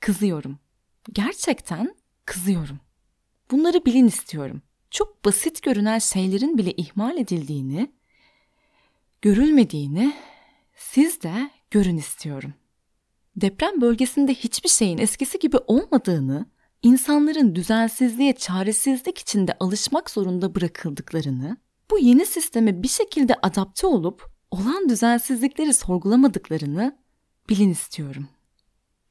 Kızıyorum. 0.00 0.58
Gerçekten 1.12 1.94
kızıyorum. 2.24 2.80
Bunları 3.50 3.86
bilin 3.86 4.06
istiyorum. 4.06 4.62
Çok 4.90 5.24
basit 5.24 5.62
görünen 5.62 5.98
şeylerin 5.98 6.58
bile 6.58 6.72
ihmal 6.72 7.18
edildiğini, 7.18 7.92
görülmediğini 9.22 10.14
siz 10.76 11.22
de 11.22 11.50
görün 11.70 11.96
istiyorum. 11.96 12.54
Deprem 13.36 13.80
bölgesinde 13.80 14.34
hiçbir 14.34 14.68
şeyin 14.68 14.98
eskisi 14.98 15.38
gibi 15.38 15.56
olmadığını, 15.66 16.46
insanların 16.82 17.54
düzensizliğe 17.54 18.32
çaresizlik 18.32 19.18
içinde 19.18 19.56
alışmak 19.60 20.10
zorunda 20.10 20.54
bırakıldıklarını, 20.54 21.56
bu 21.90 21.98
yeni 21.98 22.26
sisteme 22.26 22.82
bir 22.82 22.88
şekilde 22.88 23.34
adapte 23.42 23.86
olup 23.86 24.30
olan 24.50 24.88
düzensizlikleri 24.88 25.74
sorgulamadıklarını 25.74 26.98
bilin 27.48 27.70
istiyorum. 27.70 28.28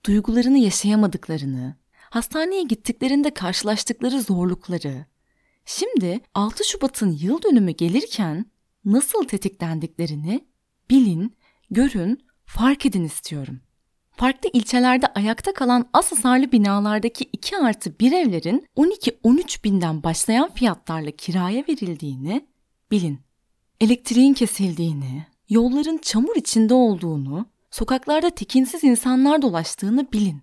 Duygularını 0.06 0.58
yaşayamadıklarını, 0.58 1.76
hastaneye 2.10 2.64
gittiklerinde 2.64 3.34
karşılaştıkları 3.34 4.22
zorlukları, 4.22 5.06
şimdi 5.66 6.22
6 6.34 6.64
Şubat'ın 6.64 7.12
yıl 7.12 7.44
dönümü 7.44 7.72
gelirken 7.72 8.46
nasıl 8.86 9.24
tetiklendiklerini 9.24 10.48
bilin, 10.90 11.36
görün, 11.70 12.20
fark 12.46 12.86
edin 12.86 13.04
istiyorum. 13.04 13.60
Farklı 14.16 14.50
ilçelerde 14.54 15.08
ayakta 15.08 15.54
kalan 15.54 15.90
az 15.94 16.12
hasarlı 16.12 16.52
binalardaki 16.52 17.24
2 17.34 17.58
artı 17.58 18.00
1 18.00 18.12
evlerin 18.12 18.66
12-13 18.78 19.64
binden 19.64 20.04
başlayan 20.04 20.50
fiyatlarla 20.54 21.12
kiraya 21.12 21.64
verildiğini 21.70 22.48
bilin. 22.92 23.20
Elektriğin 23.82 24.34
kesildiğini, 24.34 25.26
yolların 25.50 25.98
çamur 25.98 26.36
içinde 26.36 26.74
olduğunu, 26.74 27.46
sokaklarda 27.72 28.30
tekinsiz 28.30 28.84
insanlar 28.84 29.42
dolaştığını 29.42 30.12
bilin. 30.12 30.42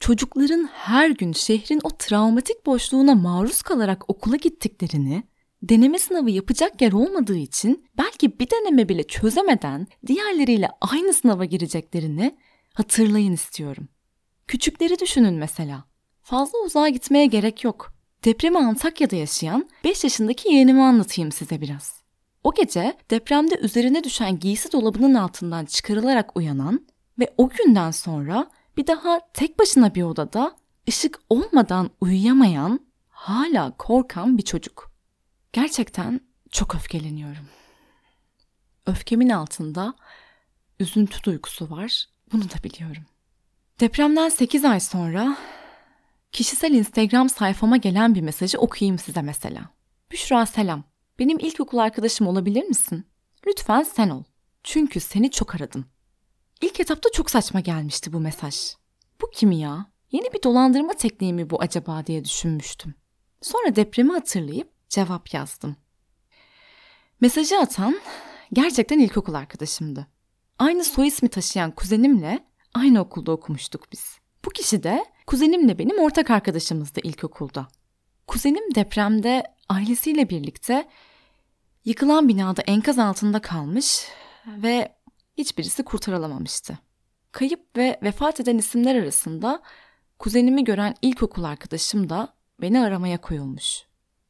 Çocukların 0.00 0.68
her 0.72 1.10
gün 1.10 1.32
şehrin 1.32 1.80
o 1.82 1.88
travmatik 1.98 2.66
boşluğuna 2.66 3.14
maruz 3.14 3.62
kalarak 3.62 4.10
okula 4.10 4.36
gittiklerini, 4.36 5.22
deneme 5.62 5.98
sınavı 5.98 6.30
yapacak 6.30 6.82
yer 6.82 6.92
olmadığı 6.92 7.36
için 7.36 7.84
belki 7.98 8.38
bir 8.38 8.50
deneme 8.50 8.88
bile 8.88 9.02
çözemeden 9.02 9.86
diğerleriyle 10.06 10.68
aynı 10.80 11.12
sınava 11.12 11.44
gireceklerini 11.44 12.36
hatırlayın 12.78 13.32
istiyorum. 13.32 13.88
Küçükleri 14.46 14.98
düşünün 14.98 15.34
mesela. 15.34 15.84
Fazla 16.22 16.58
uzağa 16.58 16.88
gitmeye 16.88 17.26
gerek 17.26 17.64
yok. 17.64 17.92
Depremi 18.24 18.58
Antakya'da 18.58 19.16
yaşayan 19.16 19.68
5 19.84 20.04
yaşındaki 20.04 20.48
yeğenimi 20.48 20.82
anlatayım 20.82 21.32
size 21.32 21.60
biraz. 21.60 22.02
O 22.44 22.54
gece 22.54 22.96
depremde 23.10 23.58
üzerine 23.58 24.04
düşen 24.04 24.38
giysi 24.38 24.72
dolabının 24.72 25.14
altından 25.14 25.64
çıkarılarak 25.64 26.36
uyanan 26.36 26.86
ve 27.18 27.34
o 27.36 27.48
günden 27.48 27.90
sonra 27.90 28.50
bir 28.76 28.86
daha 28.86 29.20
tek 29.34 29.58
başına 29.58 29.94
bir 29.94 30.02
odada 30.02 30.56
ışık 30.88 31.20
olmadan 31.28 31.90
uyuyamayan, 32.00 32.80
hala 33.08 33.76
korkan 33.76 34.38
bir 34.38 34.42
çocuk. 34.42 34.92
Gerçekten 35.52 36.20
çok 36.50 36.74
öfkeleniyorum. 36.74 37.48
Öfkemin 38.86 39.28
altında 39.28 39.94
üzüntü 40.80 41.22
duygusu 41.22 41.70
var. 41.70 42.17
Bunu 42.32 42.42
da 42.42 42.62
biliyorum. 42.64 43.02
Depremden 43.80 44.28
8 44.28 44.64
ay 44.64 44.80
sonra 44.80 45.36
kişisel 46.32 46.72
Instagram 46.72 47.28
sayfama 47.28 47.76
gelen 47.76 48.14
bir 48.14 48.20
mesajı 48.20 48.58
okuyayım 48.58 48.98
size 48.98 49.22
mesela. 49.22 49.70
Büşra 50.12 50.46
selam. 50.46 50.84
Benim 51.18 51.38
ilkokul 51.38 51.78
arkadaşım 51.78 52.26
olabilir 52.26 52.64
misin? 52.64 53.06
Lütfen 53.46 53.82
sen 53.82 54.08
ol. 54.08 54.22
Çünkü 54.64 55.00
seni 55.00 55.30
çok 55.30 55.54
aradım. 55.54 55.84
İlk 56.60 56.80
etapta 56.80 57.08
çok 57.12 57.30
saçma 57.30 57.60
gelmişti 57.60 58.12
bu 58.12 58.20
mesaj. 58.20 58.74
Bu 59.20 59.30
kim 59.30 59.52
ya? 59.52 59.86
Yeni 60.12 60.32
bir 60.32 60.42
dolandırma 60.42 60.92
tekniği 60.92 61.32
mi 61.32 61.50
bu 61.50 61.60
acaba 61.60 62.06
diye 62.06 62.24
düşünmüştüm. 62.24 62.94
Sonra 63.42 63.76
depremi 63.76 64.12
hatırlayıp 64.12 64.72
cevap 64.88 65.34
yazdım. 65.34 65.76
Mesajı 67.20 67.58
atan 67.58 68.00
gerçekten 68.52 68.98
ilkokul 68.98 69.34
arkadaşımdı. 69.34 70.06
Aynı 70.58 70.84
soy 70.84 71.06
ismi 71.06 71.28
taşıyan 71.28 71.70
kuzenimle 71.70 72.44
aynı 72.74 73.00
okulda 73.00 73.32
okumuştuk 73.32 73.92
biz. 73.92 74.18
Bu 74.44 74.50
kişi 74.50 74.82
de 74.82 75.04
kuzenimle 75.26 75.78
benim 75.78 75.98
ortak 75.98 76.30
arkadaşımızdı 76.30 77.00
ilkokulda. 77.00 77.68
Kuzenim 78.26 78.74
depremde 78.74 79.42
ailesiyle 79.68 80.28
birlikte 80.28 80.88
yıkılan 81.84 82.28
binada 82.28 82.62
enkaz 82.62 82.98
altında 82.98 83.40
kalmış 83.40 84.08
ve 84.46 84.96
hiçbirisi 85.38 85.84
kurtarılamamıştı. 85.84 86.78
Kayıp 87.32 87.76
ve 87.76 87.98
vefat 88.02 88.40
eden 88.40 88.58
isimler 88.58 88.94
arasında 88.94 89.62
kuzenimi 90.18 90.64
gören 90.64 90.94
ilkokul 91.02 91.44
arkadaşım 91.44 92.08
da 92.08 92.34
beni 92.60 92.80
aramaya 92.80 93.20
koyulmuş. 93.20 93.82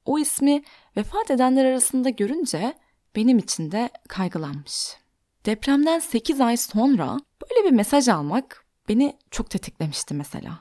O 0.05 0.19
ismi 0.19 0.63
vefat 0.97 1.31
edenler 1.31 1.65
arasında 1.65 2.09
görünce 2.09 2.75
benim 3.17 3.39
için 3.39 3.71
de 3.73 3.91
kaygılanmış. 4.09 4.97
Depremden 5.49 5.99
8 5.99 6.41
ay 6.41 6.57
sonra 6.57 7.21
böyle 7.43 7.69
bir 7.69 7.77
mesaj 7.77 8.09
almak 8.09 8.65
beni 8.89 9.17
çok 9.31 9.51
tetiklemişti 9.51 10.15
mesela. 10.15 10.59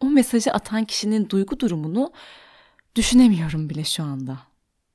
O 0.00 0.06
mesajı 0.06 0.52
atan 0.52 0.84
kişinin 0.84 1.30
duygu 1.30 1.60
durumunu 1.60 2.12
düşünemiyorum 2.96 3.70
bile 3.70 3.84
şu 3.84 4.02
anda. 4.02 4.38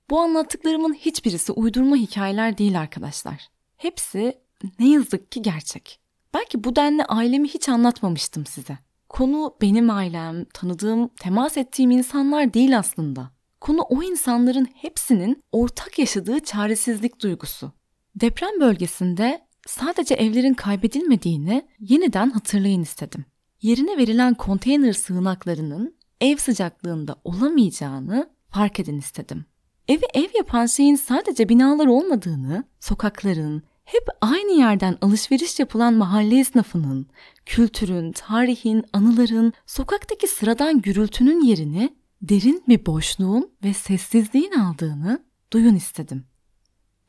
Bu 0.09 0.19
anlattıklarımın 0.19 0.93
hiçbirisi 0.93 1.51
uydurma 1.51 1.95
hikayeler 1.95 2.57
değil 2.57 2.79
arkadaşlar. 2.79 3.47
Hepsi 3.77 4.37
ne 4.79 4.89
yazık 4.89 5.31
ki 5.31 5.41
gerçek. 5.41 5.99
Belki 6.33 6.63
bu 6.63 6.75
denli 6.75 7.05
ailemi 7.05 7.47
hiç 7.47 7.69
anlatmamıştım 7.69 8.45
size. 8.45 8.77
Konu 9.09 9.55
benim 9.61 9.89
ailem, 9.89 10.45
tanıdığım, 10.45 11.07
temas 11.07 11.57
ettiğim 11.57 11.91
insanlar 11.91 12.53
değil 12.53 12.77
aslında. 12.77 13.31
Konu 13.61 13.81
o 13.81 14.03
insanların 14.03 14.67
hepsinin 14.75 15.43
ortak 15.51 15.99
yaşadığı 15.99 16.39
çaresizlik 16.39 17.21
duygusu. 17.21 17.71
Deprem 18.15 18.59
bölgesinde 18.59 19.41
sadece 19.67 20.15
evlerin 20.15 20.53
kaybedilmediğini 20.53 21.67
yeniden 21.79 22.29
hatırlayın 22.29 22.81
istedim. 22.81 23.25
yerine 23.61 23.97
verilen 23.97 24.33
konteyner 24.33 24.93
sığınaklarının 24.93 25.95
ev 26.21 26.37
sıcaklığında 26.37 27.15
olamayacağını 27.23 28.29
fark 28.49 28.79
edin 28.79 28.97
istedim. 28.97 29.45
Evi 29.87 30.03
ev 30.13 30.27
yapan 30.37 30.65
şeyin 30.65 30.95
sadece 30.95 31.49
binalar 31.49 31.87
olmadığını, 31.87 32.63
sokakların, 32.79 33.63
hep 33.85 34.03
aynı 34.21 34.51
yerden 34.51 34.97
alışveriş 35.01 35.59
yapılan 35.59 35.93
mahalle 35.93 36.39
esnafının, 36.39 37.07
kültürün, 37.45 38.11
tarihin, 38.11 38.83
anıların, 38.93 39.53
sokaktaki 39.65 40.27
sıradan 40.27 40.81
gürültünün 40.81 41.41
yerini 41.45 41.95
derin 42.21 42.63
bir 42.67 42.85
boşluğun 42.85 43.51
ve 43.63 43.73
sessizliğin 43.73 44.51
aldığını 44.51 45.23
duyun 45.53 45.75
istedim. 45.75 46.25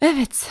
Evet, 0.01 0.47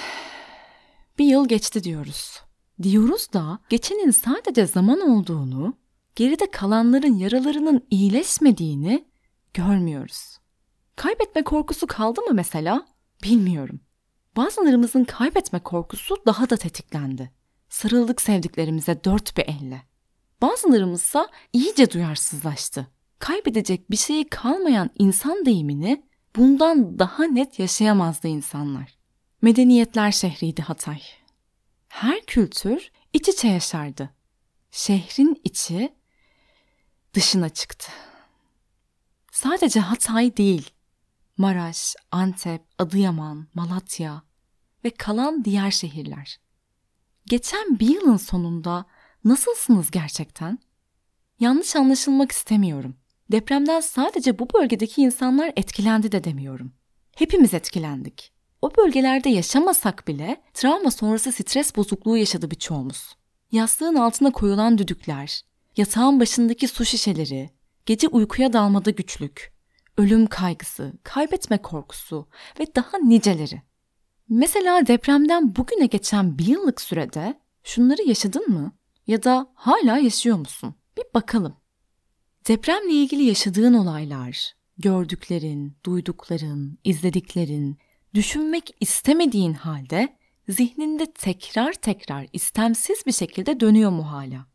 bir 1.20 1.26
yıl 1.26 1.48
geçti 1.48 1.84
diyoruz. 1.84 2.42
Diyoruz 2.84 3.34
da 3.34 3.60
geçenin 3.70 4.12
sadece 4.12 4.66
zaman 4.66 5.02
olduğunu, 5.02 5.78
geride 6.16 6.52
kalanların 6.52 7.14
yaralarının 7.14 7.88
iyileşmediğini 7.90 9.06
görmüyoruz. 9.54 10.38
Kaybetme 10.96 11.44
korkusu 11.44 11.88
kaldı 11.88 12.22
mı 12.22 12.34
mesela? 12.34 12.88
Bilmiyorum. 13.24 13.80
Bazılarımızın 14.36 15.04
kaybetme 15.04 15.60
korkusu 15.60 16.16
daha 16.26 16.50
da 16.50 16.58
tetiklendi. 16.58 17.32
Sarıldık 17.70 18.22
sevdiklerimize 18.22 19.04
dört 19.04 19.38
bir 19.38 19.44
elle. 19.48 19.82
Bazılarımızsa 20.42 21.30
iyice 21.54 21.92
duyarsızlaştı. 21.92 22.88
Kaybedecek 23.20 23.92
bir 23.92 23.98
şeyi 23.98 24.30
kalmayan 24.30 24.90
insan 25.00 25.46
deyimini 25.46 26.04
bundan 26.36 27.00
daha 27.00 27.24
net 27.24 27.60
yaşayamazdı 27.60 28.28
insanlar. 28.28 29.03
Medeniyetler 29.44 30.12
şehriydi 30.12 30.62
Hatay. 30.62 31.02
Her 31.90 32.26
kültür 32.26 32.92
iç 33.14 33.28
içe 33.30 33.48
yaşardı. 33.48 34.10
Şehrin 34.72 35.42
içi 35.44 35.94
dışına 37.14 37.50
çıktı. 37.50 37.92
Sadece 39.32 39.80
Hatay 39.80 40.38
değil, 40.38 40.70
Maraş, 41.38 41.96
Antep, 42.12 42.62
Adıyaman, 42.80 43.48
Malatya 43.54 44.24
ve 44.86 44.90
kalan 44.90 45.46
diğer 45.46 45.72
şehirler. 45.72 46.40
Geçen 47.26 47.80
bir 47.80 47.90
yılın 47.90 48.18
sonunda 48.18 48.86
nasılsınız 49.24 49.92
gerçekten? 49.92 50.60
Yanlış 51.40 51.76
anlaşılmak 51.76 52.32
istemiyorum. 52.32 52.96
Depremden 53.32 53.80
sadece 53.80 54.40
bu 54.40 54.48
bölgedeki 54.54 55.02
insanlar 55.02 55.54
etkilendi 55.56 56.12
de 56.12 56.24
demiyorum. 56.24 56.74
Hepimiz 57.16 57.54
etkilendik. 57.54 58.33
O 58.64 58.72
bölgelerde 58.78 59.30
yaşamasak 59.30 60.08
bile 60.08 60.42
travma 60.54 60.92
sonrası 60.92 61.32
stres 61.32 61.76
bozukluğu 61.76 62.18
yaşadı 62.18 62.52
birçoğumuz. 62.52 63.16
Yastığın 63.52 63.96
altına 63.96 64.32
koyulan 64.32 64.78
düdükler, 64.78 65.42
yatağın 65.78 66.20
başındaki 66.20 66.68
su 66.68 66.86
şişeleri, 66.86 67.50
gece 67.86 68.08
uykuya 68.08 68.54
dalmada 68.54 68.92
güçlük, 68.92 69.54
ölüm 69.98 70.28
kaygısı, 70.28 70.94
kaybetme 71.04 71.58
korkusu 71.58 72.28
ve 72.60 72.76
daha 72.76 72.98
niceleri. 72.98 73.62
Mesela 74.30 74.88
depremden 74.88 75.56
bugüne 75.56 75.86
geçen 75.86 76.38
bir 76.38 76.46
yıllık 76.46 76.82
sürede 76.82 77.40
şunları 77.64 78.02
yaşadın 78.02 78.50
mı? 78.50 78.72
Ya 79.08 79.24
da 79.24 79.52
hala 79.56 79.98
yaşıyor 79.98 80.38
musun? 80.38 80.76
Bir 80.98 81.06
bakalım. 81.14 81.56
Depremle 82.48 82.94
ilgili 82.94 83.24
yaşadığın 83.24 83.74
olaylar, 83.74 84.54
gördüklerin, 84.78 85.78
duydukların, 85.86 86.80
izlediklerin, 86.84 87.78
düşünmek 88.14 88.76
istemediğin 88.80 89.54
halde 89.54 90.18
zihninde 90.50 91.12
tekrar 91.14 91.74
tekrar 91.74 92.28
istemsiz 92.34 93.04
bir 93.06 93.12
şekilde 93.12 93.60
dönüyor 93.60 93.92
mu 93.92 94.12
hala? 94.12 94.46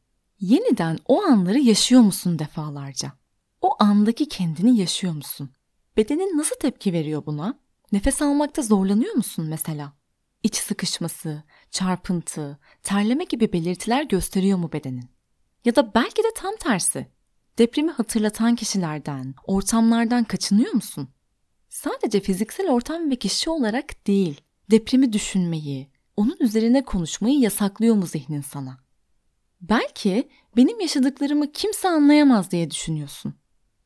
Yeniden 0.40 0.98
o 1.06 1.22
anları 1.22 1.58
yaşıyor 1.58 2.00
musun 2.00 2.38
defalarca? 2.38 3.12
O 3.60 3.82
andaki 3.82 4.28
kendini 4.28 4.78
yaşıyor 4.80 5.12
musun? 5.12 5.50
Bedenin 5.96 6.38
nasıl 6.38 6.56
tepki 6.56 6.92
veriyor 6.92 7.26
buna? 7.26 7.58
Nefes 7.92 8.22
almakta 8.22 8.62
zorlanıyor 8.62 9.14
musun 9.14 9.46
mesela? 9.48 9.92
İç 10.42 10.56
sıkışması, 10.56 11.42
çarpıntı, 11.70 12.58
terleme 12.82 13.24
gibi 13.24 13.52
belirtiler 13.52 14.02
gösteriyor 14.02 14.58
mu 14.58 14.72
bedenin? 14.72 15.10
Ya 15.64 15.76
da 15.76 15.94
belki 15.94 16.22
de 16.22 16.28
tam 16.36 16.56
tersi. 16.56 17.06
Depremi 17.58 17.90
hatırlatan 17.90 18.56
kişilerden, 18.56 19.34
ortamlardan 19.46 20.24
kaçınıyor 20.24 20.72
musun? 20.72 21.08
Sadece 21.68 22.20
fiziksel 22.20 22.70
ortam 22.70 23.10
ve 23.10 23.16
kişi 23.16 23.50
olarak 23.50 24.06
değil, 24.06 24.40
depremi 24.70 25.12
düşünmeyi, 25.12 25.88
onun 26.16 26.36
üzerine 26.40 26.84
konuşmayı 26.84 27.38
yasaklıyor 27.38 27.94
mu 27.94 28.06
zihnin 28.06 28.40
sana? 28.40 28.78
Belki 29.60 30.28
benim 30.56 30.80
yaşadıklarımı 30.80 31.52
kimse 31.52 31.88
anlayamaz 31.88 32.50
diye 32.50 32.70
düşünüyorsun. 32.70 33.34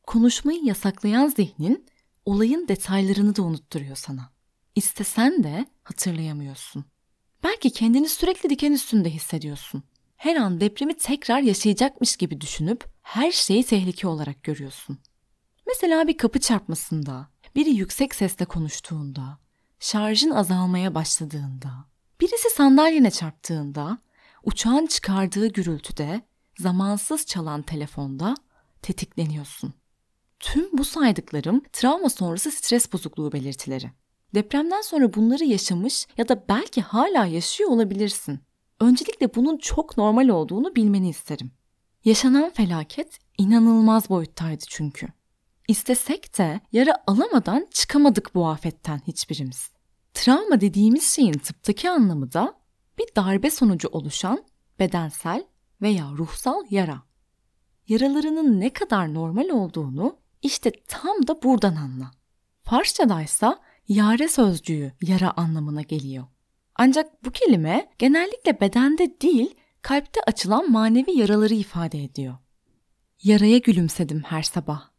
Konuşmayı 0.03 0.63
yasaklayan 0.63 1.27
zihnin 1.27 1.85
olayın 2.25 2.67
detaylarını 2.67 3.35
da 3.35 3.41
unutturuyor 3.41 3.95
sana. 3.95 4.31
İstesen 4.75 5.43
de 5.43 5.65
hatırlayamıyorsun. 5.83 6.85
Belki 7.43 7.69
kendini 7.69 8.09
sürekli 8.09 8.49
diken 8.49 8.71
üstünde 8.71 9.09
hissediyorsun. 9.09 9.83
Her 10.15 10.35
an 10.35 10.61
depremi 10.61 10.97
tekrar 10.97 11.39
yaşayacakmış 11.39 12.15
gibi 12.15 12.41
düşünüp 12.41 12.85
her 13.01 13.31
şeyi 13.31 13.63
tehlike 13.63 14.07
olarak 14.07 14.43
görüyorsun. 14.43 14.99
Mesela 15.67 16.07
bir 16.07 16.17
kapı 16.17 16.39
çarpmasında, 16.39 17.29
biri 17.55 17.69
yüksek 17.69 18.15
sesle 18.15 18.45
konuştuğunda, 18.45 19.37
şarjın 19.79 20.31
azalmaya 20.31 20.95
başladığında, 20.95 21.69
birisi 22.21 22.49
sandalyene 22.49 23.11
çarptığında, 23.11 23.97
uçağın 24.43 24.85
çıkardığı 24.85 25.47
gürültüde, 25.47 26.21
zamansız 26.59 27.25
çalan 27.25 27.61
telefonda 27.61 28.35
tetikleniyorsun. 28.81 29.73
Tüm 30.39 30.77
bu 30.77 30.83
saydıklarım 30.85 31.61
travma 31.73 32.09
sonrası 32.09 32.51
stres 32.51 32.93
bozukluğu 32.93 33.31
belirtileri. 33.31 33.91
Depremden 34.35 34.81
sonra 34.81 35.13
bunları 35.13 35.43
yaşamış 35.43 36.07
ya 36.17 36.29
da 36.29 36.45
belki 36.49 36.81
hala 36.81 37.25
yaşıyor 37.25 37.69
olabilirsin. 37.69 38.39
Öncelikle 38.79 39.35
bunun 39.35 39.57
çok 39.57 39.97
normal 39.97 40.27
olduğunu 40.27 40.75
bilmeni 40.75 41.09
isterim. 41.09 41.51
Yaşanan 42.05 42.49
felaket 42.49 43.19
inanılmaz 43.37 44.09
boyuttaydı 44.09 44.63
çünkü. 44.67 45.07
İstesek 45.73 46.37
de 46.37 46.61
yara 46.71 47.03
alamadan 47.07 47.67
çıkamadık 47.71 48.35
bu 48.35 48.47
afetten 48.47 49.01
hiçbirimiz. 49.07 49.71
Travma 50.13 50.61
dediğimiz 50.61 51.03
şeyin 51.15 51.33
tıptaki 51.33 51.89
anlamı 51.89 52.33
da 52.33 52.53
bir 52.97 53.05
darbe 53.15 53.49
sonucu 53.49 53.87
oluşan 53.87 54.43
bedensel 54.79 55.43
veya 55.81 56.11
ruhsal 56.17 56.63
yara. 56.69 57.01
Yaralarının 57.87 58.59
ne 58.59 58.69
kadar 58.69 59.13
normal 59.13 59.49
olduğunu 59.49 60.17
işte 60.41 60.71
tam 60.87 61.27
da 61.27 61.43
buradan 61.43 61.75
anla. 61.75 62.11
Farsçadaysa 62.63 63.59
yare 63.87 64.27
sözcüğü 64.27 64.91
yara 65.01 65.31
anlamına 65.37 65.81
geliyor. 65.81 66.25
Ancak 66.75 67.25
bu 67.25 67.31
kelime 67.31 67.89
genellikle 67.97 68.61
bedende 68.61 69.21
değil, 69.21 69.55
kalpte 69.81 70.21
açılan 70.27 70.71
manevi 70.71 71.17
yaraları 71.17 71.53
ifade 71.53 72.03
ediyor. 72.03 72.35
Yaraya 73.23 73.57
gülümsedim 73.57 74.23
her 74.23 74.43
sabah. 74.43 74.92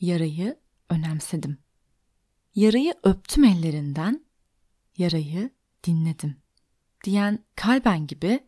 Yarayı 0.00 0.58
önemsedim. 0.88 1.58
Yarayı 2.54 2.94
öptüm 3.02 3.44
ellerinden, 3.44 4.24
yarayı 4.98 5.50
dinledim. 5.84 6.36
Diyen 7.04 7.44
kalben 7.56 8.06
gibi 8.06 8.40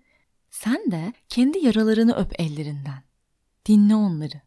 sen 0.51 0.91
de 0.91 1.13
kendi 1.29 1.59
yaralarını 1.59 2.15
öp 2.15 2.41
ellerinden. 2.41 3.03
Dinle 3.67 3.95
onları. 3.95 4.41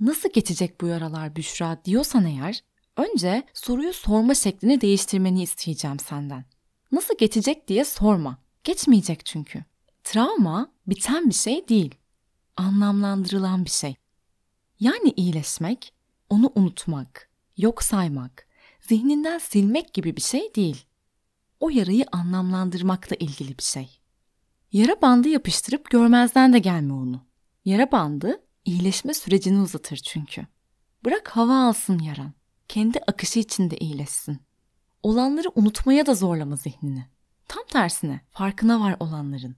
Nasıl 0.00 0.28
geçecek 0.32 0.80
bu 0.80 0.86
yaralar 0.86 1.36
Büşra 1.36 1.80
diyorsan 1.84 2.26
eğer, 2.26 2.64
önce 2.96 3.42
soruyu 3.54 3.92
sorma 3.92 4.34
şeklini 4.34 4.80
değiştirmeni 4.80 5.42
isteyeceğim 5.42 5.98
senden. 5.98 6.44
Nasıl 6.92 7.18
geçecek 7.18 7.68
diye 7.68 7.84
sorma. 7.84 8.38
Geçmeyecek 8.64 9.26
çünkü. 9.26 9.64
Travma 10.04 10.72
biten 10.86 11.28
bir 11.28 11.34
şey 11.34 11.68
değil. 11.68 11.94
Anlamlandırılan 12.56 13.64
bir 13.64 13.70
şey. 13.70 13.96
Yani 14.80 15.12
iyileşmek, 15.16 15.92
onu 16.30 16.52
unutmak, 16.54 17.30
yok 17.56 17.82
saymak, 17.82 18.46
zihninden 18.80 19.38
silmek 19.38 19.94
gibi 19.94 20.16
bir 20.16 20.22
şey 20.22 20.54
değil. 20.54 20.84
O 21.60 21.70
yarayı 21.70 22.04
anlamlandırmakla 22.12 23.16
ilgili 23.16 23.58
bir 23.58 23.62
şey. 23.62 24.00
Yara 24.72 25.02
bandı 25.02 25.28
yapıştırıp 25.28 25.90
görmezden 25.90 26.52
de 26.52 26.58
gelme 26.58 26.92
onu. 26.92 27.26
Yara 27.64 27.92
bandı 27.92 28.40
iyileşme 28.64 29.14
sürecini 29.14 29.60
uzatır 29.60 29.96
çünkü. 29.96 30.46
Bırak 31.04 31.28
hava 31.28 31.68
alsın 31.68 31.98
yaran. 31.98 32.32
Kendi 32.68 32.98
akışı 32.98 33.38
içinde 33.38 33.78
iyileşsin. 33.78 34.40
Olanları 35.02 35.48
unutmaya 35.54 36.06
da 36.06 36.14
zorlama 36.14 36.56
zihnini. 36.56 37.06
Tam 37.48 37.62
tersine 37.70 38.20
farkına 38.30 38.80
var 38.80 38.96
olanların. 39.00 39.56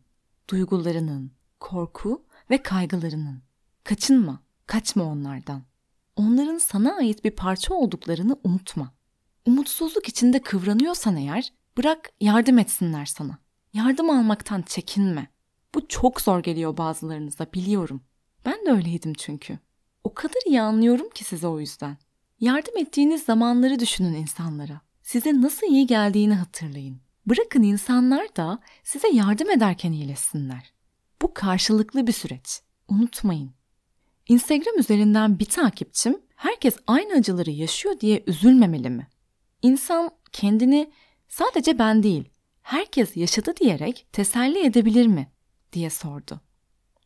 Duygularının, 0.50 1.32
korku 1.60 2.24
ve 2.50 2.62
kaygılarının. 2.62 3.42
Kaçınma, 3.84 4.42
kaçma 4.66 5.04
onlardan. 5.04 5.62
Onların 6.20 6.58
sana 6.58 6.96
ait 6.96 7.24
bir 7.24 7.30
parça 7.30 7.74
olduklarını 7.74 8.36
unutma. 8.44 8.94
Umutsuzluk 9.46 10.08
içinde 10.08 10.42
kıvranıyorsan 10.42 11.16
eğer 11.16 11.52
bırak 11.78 12.10
yardım 12.20 12.58
etsinler 12.58 13.06
sana. 13.06 13.38
Yardım 13.72 14.10
almaktan 14.10 14.62
çekinme. 14.62 15.26
Bu 15.74 15.88
çok 15.88 16.20
zor 16.20 16.42
geliyor 16.42 16.76
bazılarınıza 16.76 17.46
biliyorum. 17.54 18.00
Ben 18.44 18.66
de 18.66 18.70
öyleydim 18.70 19.14
çünkü. 19.14 19.58
O 20.04 20.14
kadar 20.14 20.40
iyi 20.46 20.62
anlıyorum 20.62 21.10
ki 21.10 21.24
size 21.24 21.46
o 21.46 21.60
yüzden. 21.60 21.96
Yardım 22.40 22.78
ettiğiniz 22.78 23.22
zamanları 23.22 23.78
düşünün 23.78 24.14
insanlara. 24.14 24.80
Size 25.02 25.40
nasıl 25.40 25.66
iyi 25.66 25.86
geldiğini 25.86 26.34
hatırlayın. 26.34 27.00
Bırakın 27.26 27.62
insanlar 27.62 28.36
da 28.36 28.58
size 28.84 29.08
yardım 29.08 29.50
ederken 29.50 29.92
iyileşsinler. 29.92 30.72
Bu 31.22 31.34
karşılıklı 31.34 32.06
bir 32.06 32.12
süreç. 32.12 32.60
Unutmayın. 32.88 33.59
Instagram 34.30 34.78
üzerinden 34.78 35.38
bir 35.38 35.44
takipçim 35.44 36.20
herkes 36.36 36.76
aynı 36.86 37.12
acıları 37.12 37.50
yaşıyor 37.50 38.00
diye 38.00 38.24
üzülmemeli 38.26 38.90
mi? 38.90 39.08
İnsan 39.62 40.10
kendini 40.32 40.92
sadece 41.28 41.78
ben 41.78 42.02
değil, 42.02 42.28
herkes 42.62 43.16
yaşadı 43.16 43.54
diyerek 43.60 44.06
teselli 44.12 44.66
edebilir 44.66 45.06
mi 45.06 45.32
diye 45.72 45.90
sordu. 45.90 46.40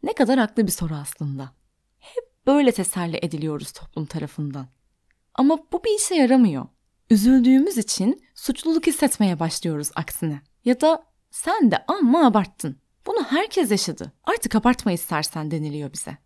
Ne 0.03 0.13
kadar 0.13 0.39
haklı 0.39 0.67
bir 0.67 0.73
soru 0.73 0.95
aslında. 0.95 1.53
Hep 1.99 2.25
böyle 2.47 2.73
teselli 2.73 3.19
ediliyoruz 3.23 3.73
toplum 3.73 4.07
tarafından. 4.07 4.69
Ama 5.35 5.59
bu 5.73 5.85
bir 5.85 5.97
işe 5.99 6.15
yaramıyor. 6.15 6.67
Üzüldüğümüz 7.11 7.79
için 7.79 8.23
suçluluk 8.35 8.87
hissetmeye 8.87 9.41
başlıyoruz 9.41 9.91
aksine. 9.95 10.43
Ya 10.65 10.81
da 10.81 11.05
sen 11.31 11.71
de 11.71 11.85
amma 11.89 12.27
abarttın. 12.27 12.77
Bunu 13.07 13.25
herkes 13.25 13.71
yaşadı. 13.71 14.13
Artık 14.25 14.55
abartma 14.55 14.93
istersen 14.93 15.51
deniliyor 15.51 15.93
bize. 15.93 16.24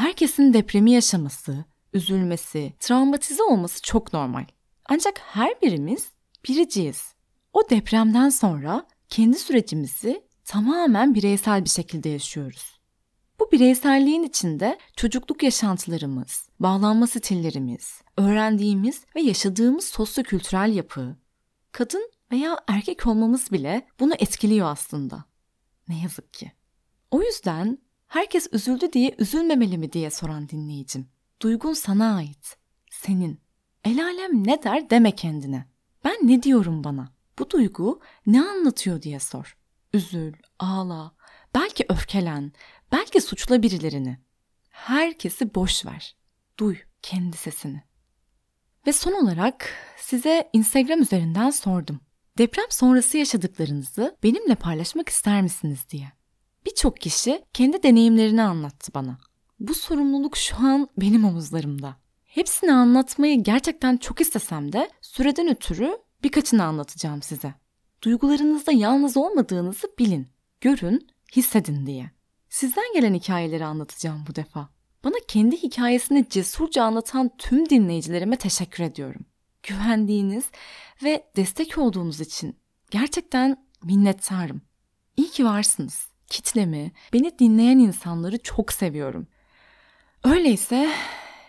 Herkesin 0.00 0.52
depremi 0.52 0.90
yaşaması, 0.90 1.64
üzülmesi, 1.92 2.72
travmatize 2.80 3.42
olması 3.42 3.82
çok 3.82 4.12
normal. 4.12 4.44
Ancak 4.88 5.18
her 5.18 5.60
birimiz 5.62 6.10
biriciyiz. 6.48 7.14
O 7.52 7.70
depremden 7.70 8.28
sonra 8.28 8.86
kendi 9.08 9.38
sürecimizi 9.38 10.22
tamamen 10.44 11.14
bireysel 11.14 11.64
bir 11.64 11.68
şekilde 11.68 12.08
yaşıyoruz. 12.08 12.80
Bu 13.40 13.52
bireyselliğin 13.52 14.22
içinde 14.22 14.78
çocukluk 14.96 15.42
yaşantılarımız, 15.42 16.48
bağlanma 16.60 17.06
stillerimiz, 17.06 18.02
öğrendiğimiz 18.16 19.04
ve 19.16 19.20
yaşadığımız 19.20 19.84
sosyo-kültürel 19.84 20.74
yapı, 20.74 21.16
kadın 21.72 22.10
veya 22.32 22.58
erkek 22.68 23.06
olmamız 23.06 23.52
bile 23.52 23.86
bunu 24.00 24.14
etkiliyor 24.18 24.66
aslında. 24.66 25.24
Ne 25.88 26.02
yazık 26.02 26.34
ki. 26.34 26.52
O 27.10 27.22
yüzden 27.22 27.78
herkes 28.10 28.46
üzüldü 28.52 28.92
diye 28.92 29.14
üzülmemeli 29.18 29.78
mi 29.78 29.92
diye 29.92 30.10
soran 30.10 30.48
dinleyicim. 30.48 31.08
Duygun 31.42 31.72
sana 31.72 32.16
ait. 32.16 32.56
Senin. 32.90 33.40
El 33.84 34.04
alem 34.04 34.46
ne 34.46 34.62
der 34.62 34.90
deme 34.90 35.14
kendine. 35.14 35.66
Ben 36.04 36.16
ne 36.22 36.42
diyorum 36.42 36.84
bana? 36.84 37.12
Bu 37.38 37.50
duygu 37.50 38.00
ne 38.26 38.42
anlatıyor 38.42 39.02
diye 39.02 39.20
sor. 39.20 39.56
Üzül, 39.92 40.34
ağla, 40.58 41.14
belki 41.54 41.84
öfkelen, 41.88 42.52
belki 42.92 43.20
suçla 43.20 43.62
birilerini. 43.62 44.18
Herkesi 44.68 45.54
boş 45.54 45.86
ver. 45.86 46.16
Duy 46.58 46.76
kendi 47.02 47.36
sesini. 47.36 47.82
Ve 48.86 48.92
son 48.92 49.12
olarak 49.12 49.74
size 49.96 50.50
Instagram 50.52 51.02
üzerinden 51.02 51.50
sordum. 51.50 52.00
Deprem 52.38 52.70
sonrası 52.70 53.18
yaşadıklarınızı 53.18 54.16
benimle 54.22 54.54
paylaşmak 54.54 55.08
ister 55.08 55.42
misiniz 55.42 55.86
diye. 55.90 56.19
Birçok 56.66 57.00
kişi 57.00 57.44
kendi 57.52 57.82
deneyimlerini 57.82 58.42
anlattı 58.42 58.94
bana. 58.94 59.18
Bu 59.60 59.74
sorumluluk 59.74 60.36
şu 60.36 60.56
an 60.56 60.88
benim 60.96 61.24
omuzlarımda. 61.24 61.96
Hepsini 62.24 62.72
anlatmayı 62.72 63.42
gerçekten 63.42 63.96
çok 63.96 64.20
istesem 64.20 64.72
de 64.72 64.90
süreden 65.00 65.48
ötürü 65.48 65.98
birkaçını 66.22 66.64
anlatacağım 66.64 67.22
size. 67.22 67.54
Duygularınızda 68.02 68.72
yalnız 68.72 69.16
olmadığınızı 69.16 69.88
bilin, 69.98 70.28
görün, 70.60 71.08
hissedin 71.36 71.86
diye. 71.86 72.10
Sizden 72.48 72.92
gelen 72.94 73.14
hikayeleri 73.14 73.64
anlatacağım 73.64 74.24
bu 74.28 74.34
defa. 74.34 74.68
Bana 75.04 75.14
kendi 75.28 75.56
hikayesini 75.56 76.28
cesurca 76.28 76.84
anlatan 76.84 77.30
tüm 77.38 77.68
dinleyicilerime 77.68 78.36
teşekkür 78.36 78.84
ediyorum. 78.84 79.24
Güvendiğiniz 79.62 80.44
ve 81.02 81.30
destek 81.36 81.78
olduğunuz 81.78 82.20
için 82.20 82.56
gerçekten 82.90 83.66
minnettarım. 83.82 84.62
İyi 85.16 85.30
ki 85.30 85.44
varsınız. 85.44 86.09
Kitlemi, 86.30 86.92
beni 87.12 87.38
dinleyen 87.38 87.78
insanları 87.78 88.42
çok 88.42 88.72
seviyorum. 88.72 89.26
Öyleyse 90.24 90.90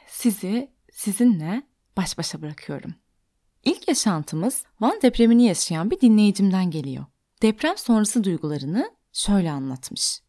sizi 0.07 0.71
sizinle 0.91 1.63
baş 1.97 2.17
başa 2.17 2.41
bırakıyorum. 2.41 2.95
İlk 3.63 3.87
yaşantımız 3.87 4.63
Van 4.81 4.99
depremini 5.01 5.45
yaşayan 5.45 5.91
bir 5.91 6.01
dinleyicimden 6.01 6.71
geliyor. 6.71 7.05
Deprem 7.41 7.77
sonrası 7.77 8.23
duygularını 8.23 8.91
şöyle 9.13 9.51
anlatmış. 9.51 10.21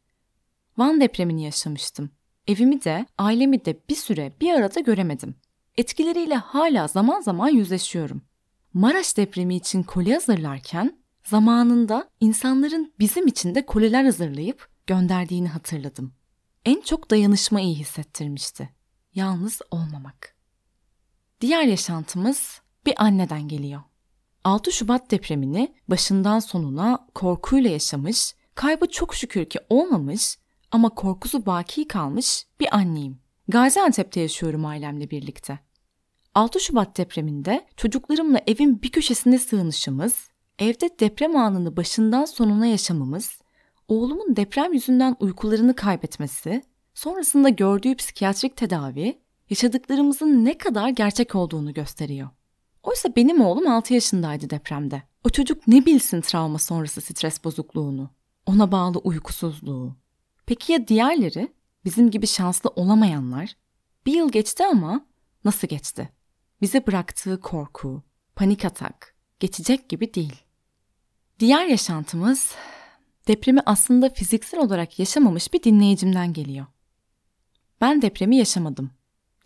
Van 0.79 1.01
depremini 1.01 1.45
yaşamıştım. 1.45 2.11
Evimi 2.47 2.85
de, 2.85 3.07
ailemi 3.19 3.65
de 3.65 3.81
bir 3.89 3.95
süre 3.95 4.33
bir 4.41 4.55
arada 4.55 4.81
göremedim. 4.81 5.35
Etkileriyle 5.77 6.37
hala 6.37 6.89
zaman 6.89 7.21
zaman 7.21 7.49
yüzleşiyorum. 7.49 8.23
Maraş 8.75 9.17
depremi 9.17 9.57
için 9.57 9.83
koli 9.83 10.13
hazırlarken 10.13 11.02
zamanında 11.25 12.09
insanların 12.21 12.93
bizim 12.99 13.27
için 13.27 13.55
de 13.55 13.67
koliler 13.67 14.05
hazırlayıp 14.05 14.69
gönderdiğini 14.87 15.49
hatırladım. 15.49 16.15
En 16.65 16.81
çok 16.81 17.11
dayanışma 17.11 17.61
iyi 17.61 17.75
hissettirmişti. 17.75 18.71
Yalnız 19.15 19.61
olmamak. 19.71 20.37
Diğer 21.41 21.63
yaşantımız 21.63 22.61
bir 22.87 23.05
anneden 23.05 23.49
geliyor. 23.49 23.83
6 24.45 24.73
Şubat 24.73 25.11
depremini 25.11 25.75
başından 25.89 26.39
sonuna 26.39 27.09
korkuyla 27.15 27.71
yaşamış, 27.71 28.35
kaybı 28.55 28.87
çok 28.87 29.15
şükür 29.15 29.45
ki 29.45 29.59
olmamış 29.69 30.39
ama 30.71 30.89
korkusu 30.89 31.47
baki 31.47 31.89
kalmış 31.89 32.47
bir 32.61 32.77
anneyim. 32.77 33.19
Gaziantep'te 33.49 34.21
yaşıyorum 34.21 34.65
ailemle 34.65 35.11
birlikte. 35.11 35.59
6 36.35 36.61
Şubat 36.61 36.97
depreminde 36.97 37.67
çocuklarımla 37.77 38.41
evin 38.47 38.83
bir 38.83 38.93
köşesine 38.93 39.39
sığınışımız, 39.39 40.29
evde 40.63 40.91
deprem 41.01 41.37
anını 41.37 41.77
başından 41.77 42.25
sonuna 42.25 42.67
yaşamamız, 42.67 43.41
oğlumun 43.89 44.37
deprem 44.37 44.73
yüzünden 44.73 45.17
uykularını 45.21 45.77
kaybetmesi, 45.77 46.63
sonrasında 46.95 47.49
gördüğü 47.49 47.95
psikiyatrik 47.95 48.57
tedavi, 48.57 49.19
yaşadıklarımızın 49.51 50.45
ne 50.45 50.59
kadar 50.59 50.89
gerçek 50.89 51.35
olduğunu 51.35 51.75
gösteriyor. 51.75 52.29
Oysa 52.83 53.17
benim 53.17 53.41
oğlum 53.41 53.67
6 53.67 53.95
yaşındaydı 53.95 54.51
depremde. 54.51 55.03
O 55.25 55.29
çocuk 55.29 55.67
ne 55.67 55.87
bilsin 55.87 56.21
travma 56.21 56.59
sonrası 56.59 57.01
stres 57.01 57.45
bozukluğunu, 57.45 58.11
ona 58.47 58.73
bağlı 58.73 58.99
uykusuzluğu. 58.99 59.97
Peki 60.47 60.73
ya 60.73 60.89
diğerleri? 60.89 61.53
Bizim 61.85 62.11
gibi 62.11 62.27
şanslı 62.27 62.71
olamayanlar? 62.77 63.57
Bir 64.07 64.13
yıl 64.13 64.33
geçti 64.33 64.65
ama 64.73 65.07
nasıl 65.45 65.69
geçti? 65.69 66.09
Bize 66.61 66.87
bıraktığı 66.87 67.41
korku, 67.41 68.03
panik 68.37 68.65
atak 68.65 69.15
geçecek 69.41 69.89
gibi 69.89 70.15
değil. 70.15 70.42
Diğer 71.39 71.67
yaşantımız 71.67 72.55
depremi 73.29 73.61
aslında 73.67 74.11
fiziksel 74.11 74.61
olarak 74.61 74.99
yaşamamış 74.99 75.53
bir 75.53 75.63
dinleyicimden 75.63 76.33
geliyor. 76.33 76.67
Ben 77.81 78.03
depremi 78.03 78.37
yaşamadım. 78.37 78.91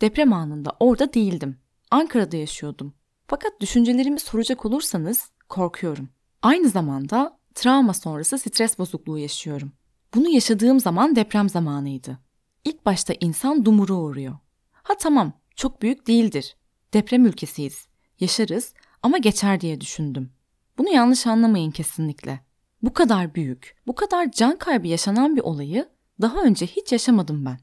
Deprem 0.01 0.33
anında 0.33 0.75
orada 0.79 1.13
değildim. 1.13 1.57
Ankara'da 1.91 2.37
yaşıyordum. 2.37 2.93
Fakat 3.27 3.51
düşüncelerimi 3.61 4.19
soracak 4.19 4.65
olursanız 4.65 5.31
korkuyorum. 5.49 6.09
Aynı 6.41 6.69
zamanda 6.69 7.39
travma 7.55 7.93
sonrası 7.93 8.37
stres 8.37 8.79
bozukluğu 8.79 9.17
yaşıyorum. 9.17 9.71
Bunu 10.13 10.29
yaşadığım 10.29 10.79
zaman 10.79 11.15
deprem 11.15 11.49
zamanıydı. 11.49 12.19
İlk 12.65 12.85
başta 12.85 13.13
insan 13.19 13.65
dumura 13.65 13.93
uğruyor. 13.93 14.37
Ha 14.71 14.93
tamam, 14.99 15.33
çok 15.55 15.81
büyük 15.81 16.07
değildir. 16.07 16.55
Deprem 16.93 17.25
ülkesiyiz. 17.25 17.87
Yaşarız 18.19 18.73
ama 19.03 19.17
geçer 19.17 19.61
diye 19.61 19.81
düşündüm. 19.81 20.31
Bunu 20.77 20.89
yanlış 20.89 21.27
anlamayın 21.27 21.71
kesinlikle. 21.71 22.39
Bu 22.81 22.93
kadar 22.93 23.35
büyük, 23.35 23.75
bu 23.87 23.95
kadar 23.95 24.31
can 24.31 24.57
kaybı 24.57 24.87
yaşanan 24.87 25.35
bir 25.35 25.41
olayı 25.41 25.89
daha 26.21 26.41
önce 26.41 26.65
hiç 26.65 26.91
yaşamadım 26.91 27.45
ben. 27.45 27.59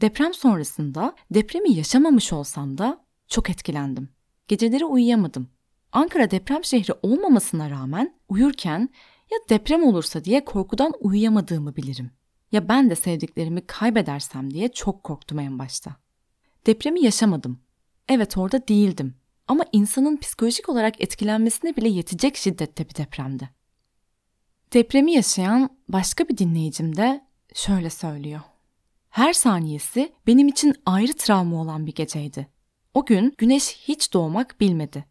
Deprem 0.00 0.34
sonrasında 0.34 1.14
depremi 1.30 1.72
yaşamamış 1.72 2.32
olsam 2.32 2.78
da 2.78 3.04
çok 3.28 3.50
etkilendim. 3.50 4.08
Geceleri 4.48 4.84
uyuyamadım. 4.84 5.48
Ankara 5.92 6.30
deprem 6.30 6.64
şehri 6.64 6.92
olmamasına 7.02 7.70
rağmen 7.70 8.14
uyurken 8.28 8.88
ya 9.30 9.38
deprem 9.48 9.84
olursa 9.84 10.24
diye 10.24 10.44
korkudan 10.44 10.92
uyuyamadığımı 11.00 11.76
bilirim. 11.76 12.10
Ya 12.52 12.68
ben 12.68 12.90
de 12.90 12.94
sevdiklerimi 12.94 13.66
kaybedersem 13.66 14.50
diye 14.50 14.68
çok 14.72 15.04
korktum 15.04 15.38
en 15.38 15.58
başta. 15.58 15.96
Depremi 16.66 17.04
yaşamadım. 17.04 17.60
Evet 18.08 18.36
orada 18.36 18.68
değildim. 18.68 19.14
Ama 19.50 19.64
insanın 19.72 20.16
psikolojik 20.16 20.68
olarak 20.68 21.00
etkilenmesine 21.00 21.76
bile 21.76 21.88
yetecek 21.88 22.36
şiddette 22.36 22.88
bir 22.88 22.94
depremdi. 22.94 23.50
Depremi 24.72 25.12
yaşayan 25.12 25.70
başka 25.88 26.28
bir 26.28 26.38
dinleyicim 26.38 26.96
de 26.96 27.24
şöyle 27.54 27.90
söylüyor. 27.90 28.40
Her 29.08 29.32
saniyesi 29.32 30.12
benim 30.26 30.48
için 30.48 30.74
ayrı 30.86 31.12
travma 31.12 31.60
olan 31.60 31.86
bir 31.86 31.94
geceydi. 31.94 32.46
O 32.94 33.04
gün 33.04 33.34
güneş 33.38 33.76
hiç 33.88 34.12
doğmak 34.12 34.60
bilmedi. 34.60 35.04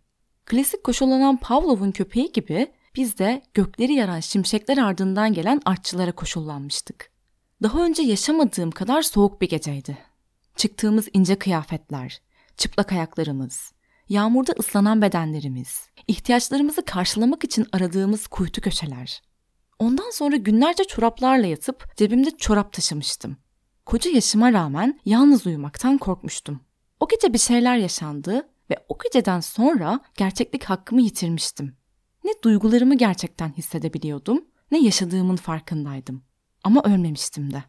Klasik 0.46 0.84
koşullanan 0.84 1.38
Pavlov'un 1.38 1.92
köpeği 1.92 2.32
gibi 2.32 2.72
biz 2.96 3.18
de 3.18 3.42
gökleri 3.54 3.94
yaran 3.94 4.20
şimşekler 4.20 4.78
ardından 4.78 5.34
gelen 5.34 5.62
artçılara 5.66 6.12
koşullanmıştık. 6.12 7.12
Daha 7.64 7.86
önce 7.86 8.02
yaşamadığım 8.04 8.72
kadar 8.72 9.02
soğuk 9.02 9.42
bir 9.42 9.50
geceydi. 9.50 9.98
Çıktığımız 10.56 11.08
ince 11.14 11.36
kıyafetler, 11.36 12.22
çıplak 12.58 12.92
ayaklarımız, 12.92 13.74
yağmurda 14.10 14.54
ıslanan 14.60 15.02
bedenlerimiz, 15.02 15.90
ihtiyaçlarımızı 16.08 16.86
karşılamak 16.86 17.44
için 17.44 17.68
aradığımız 17.72 18.28
kuytu 18.28 18.62
köşeler. 18.62 19.22
Ondan 19.80 20.12
sonra 20.12 20.36
günlerce 20.36 20.84
çoraplarla 20.84 21.48
yatıp 21.48 21.98
cebimde 21.98 22.32
çorap 22.38 22.74
taşımıştım. 22.74 23.38
Koca 23.86 24.12
yaşıma 24.12 24.54
rağmen 24.54 25.00
yalnız 25.06 25.48
uyumaktan 25.48 25.98
korkmuştum. 25.98 26.60
O 27.00 27.08
gece 27.08 27.34
bir 27.34 27.38
şeyler 27.38 27.78
yaşandı 27.78 28.50
ve 28.70 28.86
o 28.90 28.98
geceden 29.04 29.40
sonra 29.40 30.00
gerçeklik 30.18 30.64
hakkımı 30.64 31.02
yitirmiştim. 31.02 31.76
Ne 32.24 32.32
duygularımı 32.44 32.96
gerçekten 32.98 33.54
hissedebiliyordum 33.54 34.46
ne 34.72 34.80
yaşadığımın 34.80 35.36
farkındaydım. 35.36 36.24
Ama 36.64 36.84
ölmemiştim 36.84 37.54
de. 37.54 37.64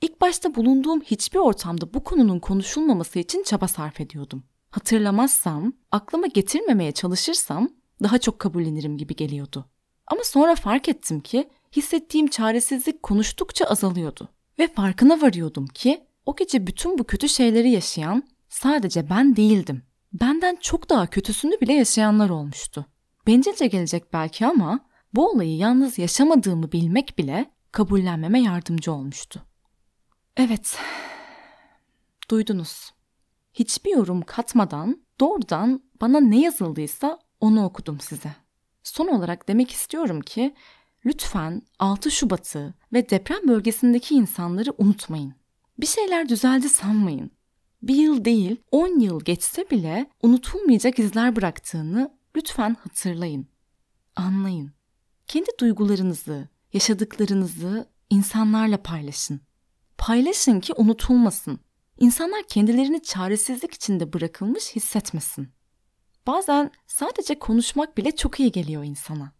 İlk 0.00 0.20
başta 0.20 0.54
bulunduğum 0.54 1.00
hiçbir 1.00 1.38
ortamda 1.38 1.94
bu 1.94 2.04
konunun 2.04 2.38
konuşulmaması 2.38 3.18
için 3.18 3.42
çaba 3.42 3.68
sarf 3.68 4.00
ediyordum. 4.00 4.44
Hatırlamazsam, 4.70 5.72
aklıma 5.92 6.26
getirmemeye 6.26 6.92
çalışırsam 6.92 7.68
daha 8.02 8.18
çok 8.18 8.38
kabullenirim 8.38 8.98
gibi 8.98 9.16
geliyordu. 9.16 9.64
Ama 10.06 10.24
sonra 10.24 10.54
fark 10.54 10.88
ettim 10.88 11.20
ki 11.20 11.48
hissettiğim 11.76 12.28
çaresizlik 12.28 13.02
konuştukça 13.02 13.64
azalıyordu. 13.64 14.28
Ve 14.58 14.68
farkına 14.68 15.20
varıyordum 15.22 15.66
ki 15.66 16.04
o 16.26 16.36
gece 16.36 16.66
bütün 16.66 16.98
bu 16.98 17.04
kötü 17.04 17.28
şeyleri 17.28 17.70
yaşayan 17.70 18.22
sadece 18.48 19.10
ben 19.10 19.36
değildim. 19.36 19.82
Benden 20.12 20.56
çok 20.56 20.90
daha 20.90 21.06
kötüsünü 21.06 21.60
bile 21.60 21.72
yaşayanlar 21.72 22.30
olmuştu. 22.30 22.86
Bencilce 23.26 23.66
gelecek 23.66 24.12
belki 24.12 24.46
ama 24.46 24.80
bu 25.14 25.30
olayı 25.30 25.56
yalnız 25.56 25.98
yaşamadığımı 25.98 26.72
bilmek 26.72 27.18
bile 27.18 27.50
kabullenmeme 27.72 28.40
yardımcı 28.40 28.92
olmuştu. 28.92 29.42
Evet, 30.36 30.78
duydunuz. 32.30 32.90
Hiçbir 33.52 33.90
yorum 33.90 34.22
katmadan 34.22 35.02
doğrudan 35.20 35.82
bana 36.00 36.20
ne 36.20 36.40
yazıldıysa 36.40 37.18
onu 37.40 37.64
okudum 37.64 38.00
size. 38.00 38.32
Son 38.82 39.08
olarak 39.08 39.48
demek 39.48 39.70
istiyorum 39.70 40.20
ki 40.20 40.54
lütfen 41.06 41.62
6 41.78 42.10
Şubat'ı 42.10 42.74
ve 42.92 43.10
deprem 43.10 43.48
bölgesindeki 43.48 44.14
insanları 44.14 44.74
unutmayın. 44.78 45.34
Bir 45.78 45.86
şeyler 45.86 46.28
düzeldi 46.28 46.68
sanmayın. 46.68 47.30
Bir 47.82 47.94
yıl 47.94 48.24
değil 48.24 48.56
10 48.70 49.00
yıl 49.00 49.20
geçse 49.20 49.70
bile 49.70 50.10
unutulmayacak 50.22 50.98
izler 50.98 51.36
bıraktığını 51.36 52.14
lütfen 52.36 52.76
hatırlayın. 52.80 53.46
Anlayın. 54.16 54.72
Kendi 55.26 55.50
duygularınızı, 55.60 56.48
yaşadıklarınızı 56.72 57.88
insanlarla 58.10 58.82
paylaşın. 58.82 59.40
Paylaşın 59.98 60.60
ki 60.60 60.72
unutulmasın. 60.76 61.60
İnsanlar 62.00 62.42
kendilerini 62.48 63.02
çaresizlik 63.02 63.74
içinde 63.74 64.12
bırakılmış 64.12 64.76
hissetmesin. 64.76 65.48
Bazen 66.26 66.70
sadece 66.86 67.38
konuşmak 67.38 67.96
bile 67.98 68.16
çok 68.16 68.40
iyi 68.40 68.52
geliyor 68.52 68.84
insana. 68.84 69.32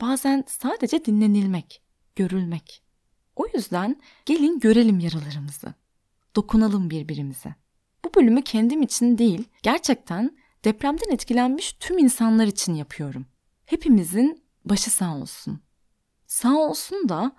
Bazen 0.00 0.44
sadece 0.46 1.04
dinlenilmek, 1.04 1.82
görülmek. 2.16 2.82
O 3.36 3.46
yüzden 3.54 3.96
gelin 4.26 4.60
görelim 4.60 5.00
yaralarımızı. 5.00 5.74
Dokunalım 6.36 6.90
birbirimize. 6.90 7.54
Bu 8.04 8.14
bölümü 8.14 8.42
kendim 8.42 8.82
için 8.82 9.18
değil, 9.18 9.44
gerçekten 9.62 10.38
depremden 10.64 11.14
etkilenmiş 11.14 11.72
tüm 11.72 11.98
insanlar 11.98 12.46
için 12.46 12.74
yapıyorum. 12.74 13.26
Hepimizin 13.64 14.44
başı 14.64 14.90
sağ 14.90 15.16
olsun. 15.16 15.60
Sağ 16.26 16.56
olsun 16.56 17.08
da 17.08 17.32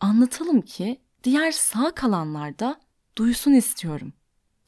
anlatalım 0.00 0.60
ki 0.60 1.00
diğer 1.24 1.52
sağ 1.52 1.90
kalanlar 1.94 2.58
da 2.58 2.80
duysun 3.20 3.52
istiyorum. 3.52 4.12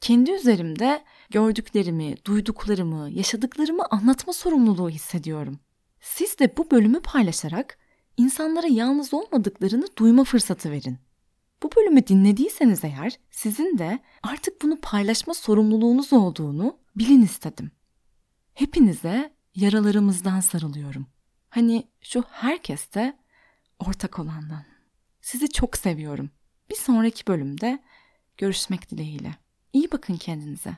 Kendi 0.01 0.31
üzerimde 0.31 1.03
gördüklerimi, 1.29 2.15
duyduklarımı, 2.25 3.09
yaşadıklarımı 3.09 3.85
anlatma 3.91 4.33
sorumluluğu 4.33 4.89
hissediyorum. 4.89 5.59
Siz 5.99 6.39
de 6.39 6.57
bu 6.57 6.71
bölümü 6.71 7.01
paylaşarak 7.01 7.77
insanlara 8.17 8.67
yalnız 8.67 9.13
olmadıklarını 9.13 9.85
duyma 9.97 10.23
fırsatı 10.23 10.71
verin. 10.71 10.97
Bu 11.63 11.69
bölümü 11.75 12.07
dinlediyseniz 12.07 12.83
eğer 12.83 13.19
sizin 13.31 13.77
de 13.77 13.99
artık 14.23 14.61
bunu 14.61 14.79
paylaşma 14.81 15.33
sorumluluğunuz 15.33 16.13
olduğunu 16.13 16.77
bilin 16.95 17.21
istedim. 17.21 17.71
Hepinize 18.53 19.33
yaralarımızdan 19.55 20.39
sarılıyorum. 20.39 21.07
Hani 21.49 21.87
şu 22.01 22.23
herkeste 22.29 23.17
ortak 23.79 24.19
olandan. 24.19 24.65
Sizi 25.21 25.51
çok 25.51 25.77
seviyorum. 25.77 26.29
Bir 26.69 26.75
sonraki 26.75 27.27
bölümde 27.27 27.79
görüşmek 28.37 28.91
dileğiyle. 28.91 29.35
İyi 29.73 29.91
bakın 29.91 30.15
kendinize. 30.15 30.77